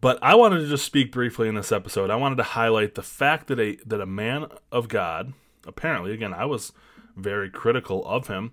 But 0.00 0.18
I 0.22 0.34
wanted 0.34 0.60
to 0.60 0.68
just 0.68 0.84
speak 0.84 1.12
briefly 1.12 1.48
in 1.48 1.54
this 1.54 1.72
episode. 1.72 2.10
I 2.10 2.16
wanted 2.16 2.36
to 2.36 2.42
highlight 2.42 2.94
the 2.94 3.02
fact 3.02 3.48
that 3.48 3.60
a 3.60 3.76
that 3.86 4.00
a 4.00 4.06
man 4.06 4.46
of 4.72 4.88
God, 4.88 5.34
apparently, 5.66 6.12
again, 6.12 6.34
I 6.34 6.44
was 6.44 6.72
very 7.16 7.50
critical 7.50 8.04
of 8.06 8.28
him, 8.28 8.52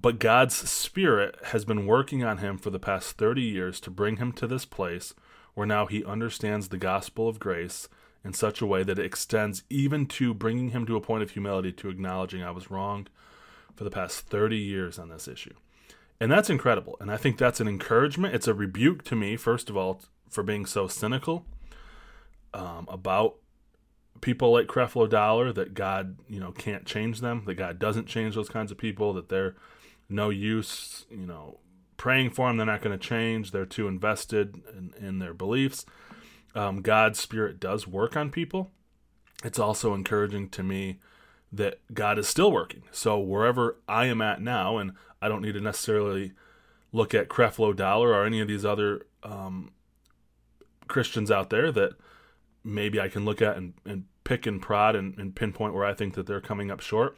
but 0.00 0.18
God's 0.18 0.54
Spirit 0.54 1.36
has 1.46 1.64
been 1.64 1.86
working 1.86 2.22
on 2.22 2.38
him 2.38 2.58
for 2.58 2.70
the 2.70 2.78
past 2.78 3.16
30 3.16 3.42
years 3.42 3.80
to 3.80 3.90
bring 3.90 4.16
him 4.16 4.32
to 4.32 4.46
this 4.46 4.64
place 4.64 5.14
where 5.54 5.66
now 5.66 5.86
he 5.86 6.04
understands 6.04 6.68
the 6.68 6.78
gospel 6.78 7.28
of 7.28 7.40
grace 7.40 7.88
in 8.24 8.32
such 8.32 8.60
a 8.60 8.66
way 8.66 8.82
that 8.82 8.98
it 8.98 9.04
extends 9.04 9.64
even 9.70 10.06
to 10.06 10.34
bringing 10.34 10.70
him 10.70 10.86
to 10.86 10.96
a 10.96 11.00
point 11.00 11.22
of 11.22 11.30
humility 11.30 11.72
to 11.72 11.88
acknowledging 11.88 12.42
I 12.42 12.50
was 12.50 12.70
wrong 12.70 13.06
for 13.74 13.84
the 13.84 13.90
past 13.90 14.26
30 14.26 14.56
years 14.56 14.98
on 14.98 15.08
this 15.08 15.26
issue. 15.26 15.54
And 16.20 16.30
that's 16.30 16.50
incredible. 16.50 16.96
And 17.00 17.10
I 17.10 17.16
think 17.16 17.38
that's 17.38 17.60
an 17.60 17.68
encouragement. 17.68 18.34
It's 18.34 18.48
a 18.48 18.54
rebuke 18.54 19.04
to 19.04 19.16
me, 19.16 19.36
first 19.36 19.70
of 19.70 19.76
all, 19.76 20.00
for 20.28 20.42
being 20.42 20.66
so 20.66 20.88
cynical 20.88 21.44
um, 22.52 22.86
about 22.88 23.36
people 24.20 24.52
like 24.52 24.66
Creflo 24.66 25.08
Dollar 25.08 25.52
that 25.52 25.74
God, 25.74 26.18
you 26.28 26.40
know, 26.40 26.52
can't 26.52 26.84
change 26.84 27.20
them, 27.20 27.44
that 27.46 27.54
God 27.54 27.78
doesn't 27.78 28.06
change 28.06 28.34
those 28.34 28.48
kinds 28.48 28.70
of 28.70 28.78
people, 28.78 29.12
that 29.14 29.28
they're 29.28 29.56
no 30.08 30.30
use, 30.30 31.06
you 31.10 31.26
know, 31.26 31.58
praying 31.96 32.30
for 32.30 32.48
them. 32.48 32.56
They're 32.56 32.66
not 32.66 32.82
going 32.82 32.98
to 32.98 33.06
change. 33.06 33.50
They're 33.50 33.66
too 33.66 33.88
invested 33.88 34.62
in, 34.76 34.94
in 34.98 35.18
their 35.18 35.34
beliefs. 35.34 35.84
Um, 36.54 36.80
God's 36.80 37.18
Spirit 37.18 37.60
does 37.60 37.86
work 37.86 38.16
on 38.16 38.30
people. 38.30 38.70
It's 39.44 39.58
also 39.58 39.94
encouraging 39.94 40.48
to 40.50 40.62
me 40.62 40.98
that 41.52 41.80
God 41.92 42.18
is 42.18 42.28
still 42.28 42.50
working. 42.50 42.82
So 42.90 43.18
wherever 43.18 43.76
I 43.88 44.06
am 44.06 44.20
at 44.20 44.40
now, 44.40 44.78
and 44.78 44.92
I 45.22 45.28
don't 45.28 45.42
need 45.42 45.52
to 45.52 45.60
necessarily 45.60 46.32
look 46.92 47.14
at 47.14 47.28
Creflo 47.28 47.74
Dollar 47.74 48.10
or 48.10 48.24
any 48.24 48.40
of 48.40 48.48
these 48.48 48.64
other 48.64 49.06
um, 49.22 49.70
Christians 50.88 51.30
out 51.30 51.50
there 51.50 51.70
that 51.72 51.92
maybe 52.64 53.00
I 53.00 53.08
can 53.08 53.24
look 53.24 53.40
at 53.40 53.56
and, 53.56 53.74
and 53.84 54.04
pick 54.24 54.46
and 54.46 54.60
prod 54.60 54.94
and, 54.94 55.16
and, 55.18 55.34
pinpoint 55.34 55.74
where 55.74 55.84
I 55.84 55.94
think 55.94 56.14
that 56.14 56.26
they're 56.26 56.40
coming 56.40 56.70
up 56.70 56.80
short. 56.80 57.16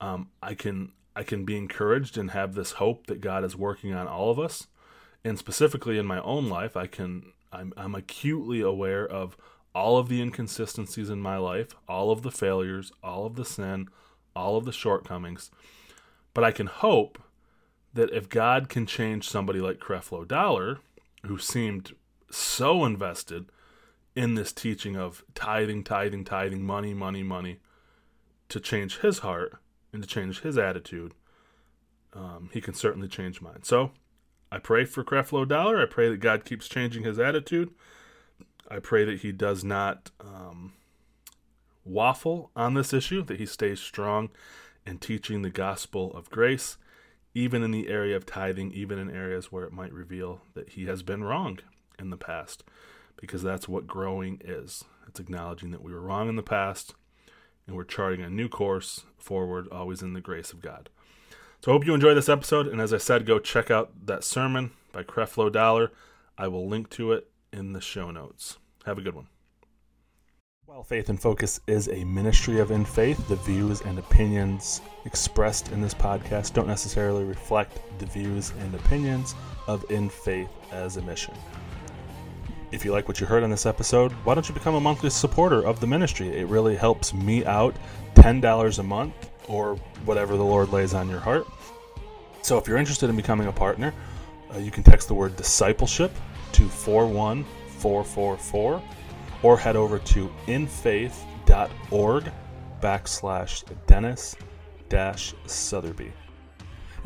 Um, 0.00 0.28
I 0.42 0.54
can 0.54 0.92
I 1.14 1.22
can 1.22 1.44
be 1.44 1.56
encouraged 1.56 2.18
and 2.18 2.32
have 2.32 2.54
this 2.54 2.72
hope 2.72 3.06
that 3.06 3.22
God 3.22 3.42
is 3.42 3.56
working 3.56 3.94
on 3.94 4.06
all 4.06 4.30
of 4.30 4.38
us. 4.38 4.66
And 5.24 5.38
specifically 5.38 5.96
in 5.96 6.04
my 6.04 6.20
own 6.20 6.48
life, 6.48 6.76
I 6.76 6.86
can 6.86 7.32
I'm, 7.52 7.72
I'm 7.76 7.94
acutely 7.94 8.60
aware 8.60 9.06
of 9.06 9.36
all 9.74 9.98
of 9.98 10.08
the 10.08 10.20
inconsistencies 10.20 11.10
in 11.10 11.20
my 11.20 11.36
life, 11.36 11.74
all 11.88 12.10
of 12.10 12.22
the 12.22 12.30
failures, 12.30 12.92
all 13.02 13.26
of 13.26 13.36
the 13.36 13.44
sin, 13.44 13.88
all 14.34 14.56
of 14.56 14.64
the 14.64 14.72
shortcomings. 14.72 15.50
But 16.34 16.44
I 16.44 16.50
can 16.50 16.66
hope 16.66 17.18
that 17.94 18.10
if 18.10 18.28
God 18.28 18.68
can 18.68 18.86
change 18.86 19.28
somebody 19.28 19.60
like 19.60 19.78
Creflo 19.78 20.26
Dollar, 20.26 20.80
who 21.24 21.38
seemed 21.38 21.94
so 22.30 22.84
invested 22.84 23.46
in 24.16 24.34
this 24.34 24.52
teaching 24.52 24.96
of 24.96 25.22
tithing, 25.34 25.84
tithing, 25.84 26.24
tithing, 26.24 26.64
money, 26.64 26.94
money, 26.94 27.22
money, 27.22 27.60
to 28.48 28.58
change 28.58 28.98
his 28.98 29.18
heart 29.18 29.58
and 29.92 30.02
to 30.02 30.08
change 30.08 30.40
his 30.40 30.56
attitude, 30.56 31.12
um, 32.14 32.48
he 32.52 32.60
can 32.60 32.74
certainly 32.74 33.08
change 33.08 33.42
mine. 33.42 33.62
So 33.62 33.90
I 34.50 34.58
pray 34.58 34.86
for 34.86 35.04
Creflo 35.04 35.46
Dollar. 35.46 35.80
I 35.80 35.86
pray 35.86 36.08
that 36.08 36.18
God 36.18 36.44
keeps 36.44 36.66
changing 36.66 37.04
his 37.04 37.18
attitude. 37.18 37.70
I 38.70 38.78
pray 38.78 39.04
that 39.04 39.20
he 39.20 39.32
does 39.32 39.62
not 39.62 40.10
um, 40.20 40.72
waffle 41.84 42.50
on 42.56 42.74
this 42.74 42.92
issue, 42.92 43.22
that 43.24 43.38
he 43.38 43.46
stays 43.46 43.80
strong 43.80 44.30
in 44.86 44.98
teaching 44.98 45.42
the 45.42 45.50
gospel 45.50 46.12
of 46.16 46.30
grace, 46.30 46.78
even 47.34 47.62
in 47.62 47.70
the 47.70 47.88
area 47.88 48.16
of 48.16 48.24
tithing, 48.24 48.72
even 48.72 48.98
in 48.98 49.10
areas 49.10 49.52
where 49.52 49.64
it 49.64 49.72
might 49.72 49.92
reveal 49.92 50.40
that 50.54 50.70
he 50.70 50.86
has 50.86 51.02
been 51.02 51.22
wrong 51.22 51.58
in 51.98 52.10
the 52.10 52.16
past, 52.16 52.64
because 53.16 53.42
that's 53.42 53.68
what 53.68 53.86
growing 53.86 54.40
is. 54.44 54.84
It's 55.08 55.20
acknowledging 55.20 55.70
that 55.70 55.82
we 55.82 55.92
were 55.92 56.00
wrong 56.00 56.28
in 56.28 56.36
the 56.36 56.42
past 56.42 56.94
and 57.66 57.76
we're 57.76 57.84
charting 57.84 58.22
a 58.22 58.30
new 58.30 58.48
course 58.48 59.04
forward, 59.18 59.68
always 59.72 60.02
in 60.02 60.12
the 60.12 60.20
grace 60.20 60.52
of 60.52 60.62
God. 60.62 60.88
So 61.64 61.72
I 61.72 61.74
hope 61.74 61.86
you 61.86 61.94
enjoy 61.94 62.14
this 62.14 62.28
episode, 62.28 62.68
and 62.68 62.80
as 62.80 62.92
I 62.92 62.98
said, 62.98 63.26
go 63.26 63.38
check 63.38 63.70
out 63.70 64.06
that 64.06 64.22
sermon 64.22 64.70
by 64.92 65.02
Creflo 65.02 65.50
Dollar. 65.50 65.90
I 66.38 66.48
will 66.48 66.68
link 66.68 66.90
to 66.90 67.12
it 67.12 67.28
in 67.52 67.72
the 67.72 67.80
show 67.80 68.10
notes. 68.10 68.58
Have 68.84 68.98
a 68.98 69.02
good 69.02 69.14
one. 69.14 69.28
While 70.66 70.84
Faith 70.84 71.08
in 71.08 71.16
Focus 71.16 71.60
is 71.66 71.88
a 71.88 72.04
ministry 72.04 72.60
of 72.60 72.70
In 72.70 72.84
Faith, 72.84 73.26
the 73.28 73.36
views 73.36 73.80
and 73.80 73.98
opinions 73.98 74.80
expressed 75.04 75.72
in 75.72 75.80
this 75.80 75.94
podcast 75.94 76.52
don't 76.52 76.66
necessarily 76.66 77.24
reflect 77.24 77.78
the 77.98 78.06
views 78.06 78.52
and 78.60 78.74
opinions 78.74 79.34
of 79.66 79.90
In 79.90 80.08
Faith 80.08 80.50
as 80.72 80.98
a 80.98 81.02
mission. 81.02 81.34
If 82.72 82.84
you 82.84 82.90
like 82.90 83.06
what 83.06 83.20
you 83.20 83.26
heard 83.26 83.44
on 83.44 83.50
this 83.50 83.64
episode, 83.64 84.10
why 84.24 84.34
don't 84.34 84.48
you 84.48 84.54
become 84.54 84.74
a 84.74 84.80
monthly 84.80 85.10
supporter 85.10 85.64
of 85.64 85.78
the 85.78 85.86
ministry? 85.86 86.36
It 86.36 86.48
really 86.48 86.74
helps 86.74 87.14
me 87.14 87.44
out 87.44 87.76
$10 88.14 88.78
a 88.78 88.82
month 88.82 89.30
or 89.46 89.76
whatever 90.04 90.36
the 90.36 90.44
Lord 90.44 90.72
lays 90.72 90.92
on 90.92 91.08
your 91.08 91.20
heart. 91.20 91.46
So 92.42 92.58
if 92.58 92.66
you're 92.66 92.76
interested 92.76 93.08
in 93.08 93.16
becoming 93.16 93.46
a 93.46 93.52
partner, 93.52 93.94
uh, 94.52 94.58
you 94.58 94.72
can 94.72 94.82
text 94.82 95.06
the 95.06 95.14
word 95.14 95.36
discipleship 95.36 96.12
to 96.52 96.68
41444 96.68 98.82
or 99.42 99.58
head 99.58 99.76
over 99.76 99.98
to 100.00 100.32
infaith.org 100.48 102.32
backslash 102.82 103.64
Dennis 103.86 104.34
dash 104.88 105.34
Sutherby. 105.46 106.12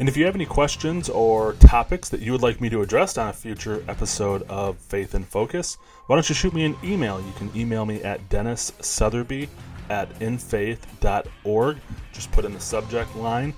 And 0.01 0.09
if 0.09 0.17
you 0.17 0.25
have 0.25 0.35
any 0.35 0.47
questions 0.47 1.11
or 1.11 1.53
topics 1.61 2.09
that 2.09 2.21
you 2.21 2.33
would 2.33 2.41
like 2.41 2.59
me 2.59 2.71
to 2.71 2.81
address 2.81 3.19
on 3.19 3.29
a 3.29 3.35
future 3.35 3.85
episode 3.87 4.43
of 4.49 4.79
Faith 4.79 5.15
in 5.15 5.25
Focus, 5.25 5.77
why 6.07 6.17
don't 6.17 6.27
you 6.27 6.35
shoot 6.35 6.55
me 6.55 6.65
an 6.65 6.75
email? 6.83 7.21
You 7.21 7.33
can 7.37 7.51
email 7.55 7.85
me 7.85 8.03
at 8.03 8.27
Dennis 8.31 8.73
Sutherby 8.81 9.51
at 9.91 10.09
infaith.org. 10.23 11.77
Just 12.15 12.33
put 12.33 12.47
in 12.47 12.55
the 12.55 12.61
subject 12.61 13.15
line 13.15 13.53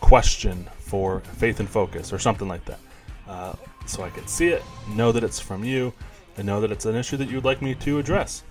question 0.00 0.68
for 0.78 1.18
Faith 1.18 1.58
in 1.58 1.66
Focus 1.66 2.12
or 2.12 2.20
something 2.20 2.46
like 2.46 2.64
that. 2.66 2.78
Uh, 3.26 3.54
so 3.84 4.04
I 4.04 4.10
can 4.10 4.28
see 4.28 4.46
it, 4.50 4.62
know 4.90 5.10
that 5.10 5.24
it's 5.24 5.40
from 5.40 5.64
you, 5.64 5.92
and 6.36 6.46
know 6.46 6.60
that 6.60 6.70
it's 6.70 6.86
an 6.86 6.94
issue 6.94 7.16
that 7.16 7.28
you 7.28 7.34
would 7.34 7.44
like 7.44 7.60
me 7.60 7.74
to 7.74 7.98
address. 7.98 8.44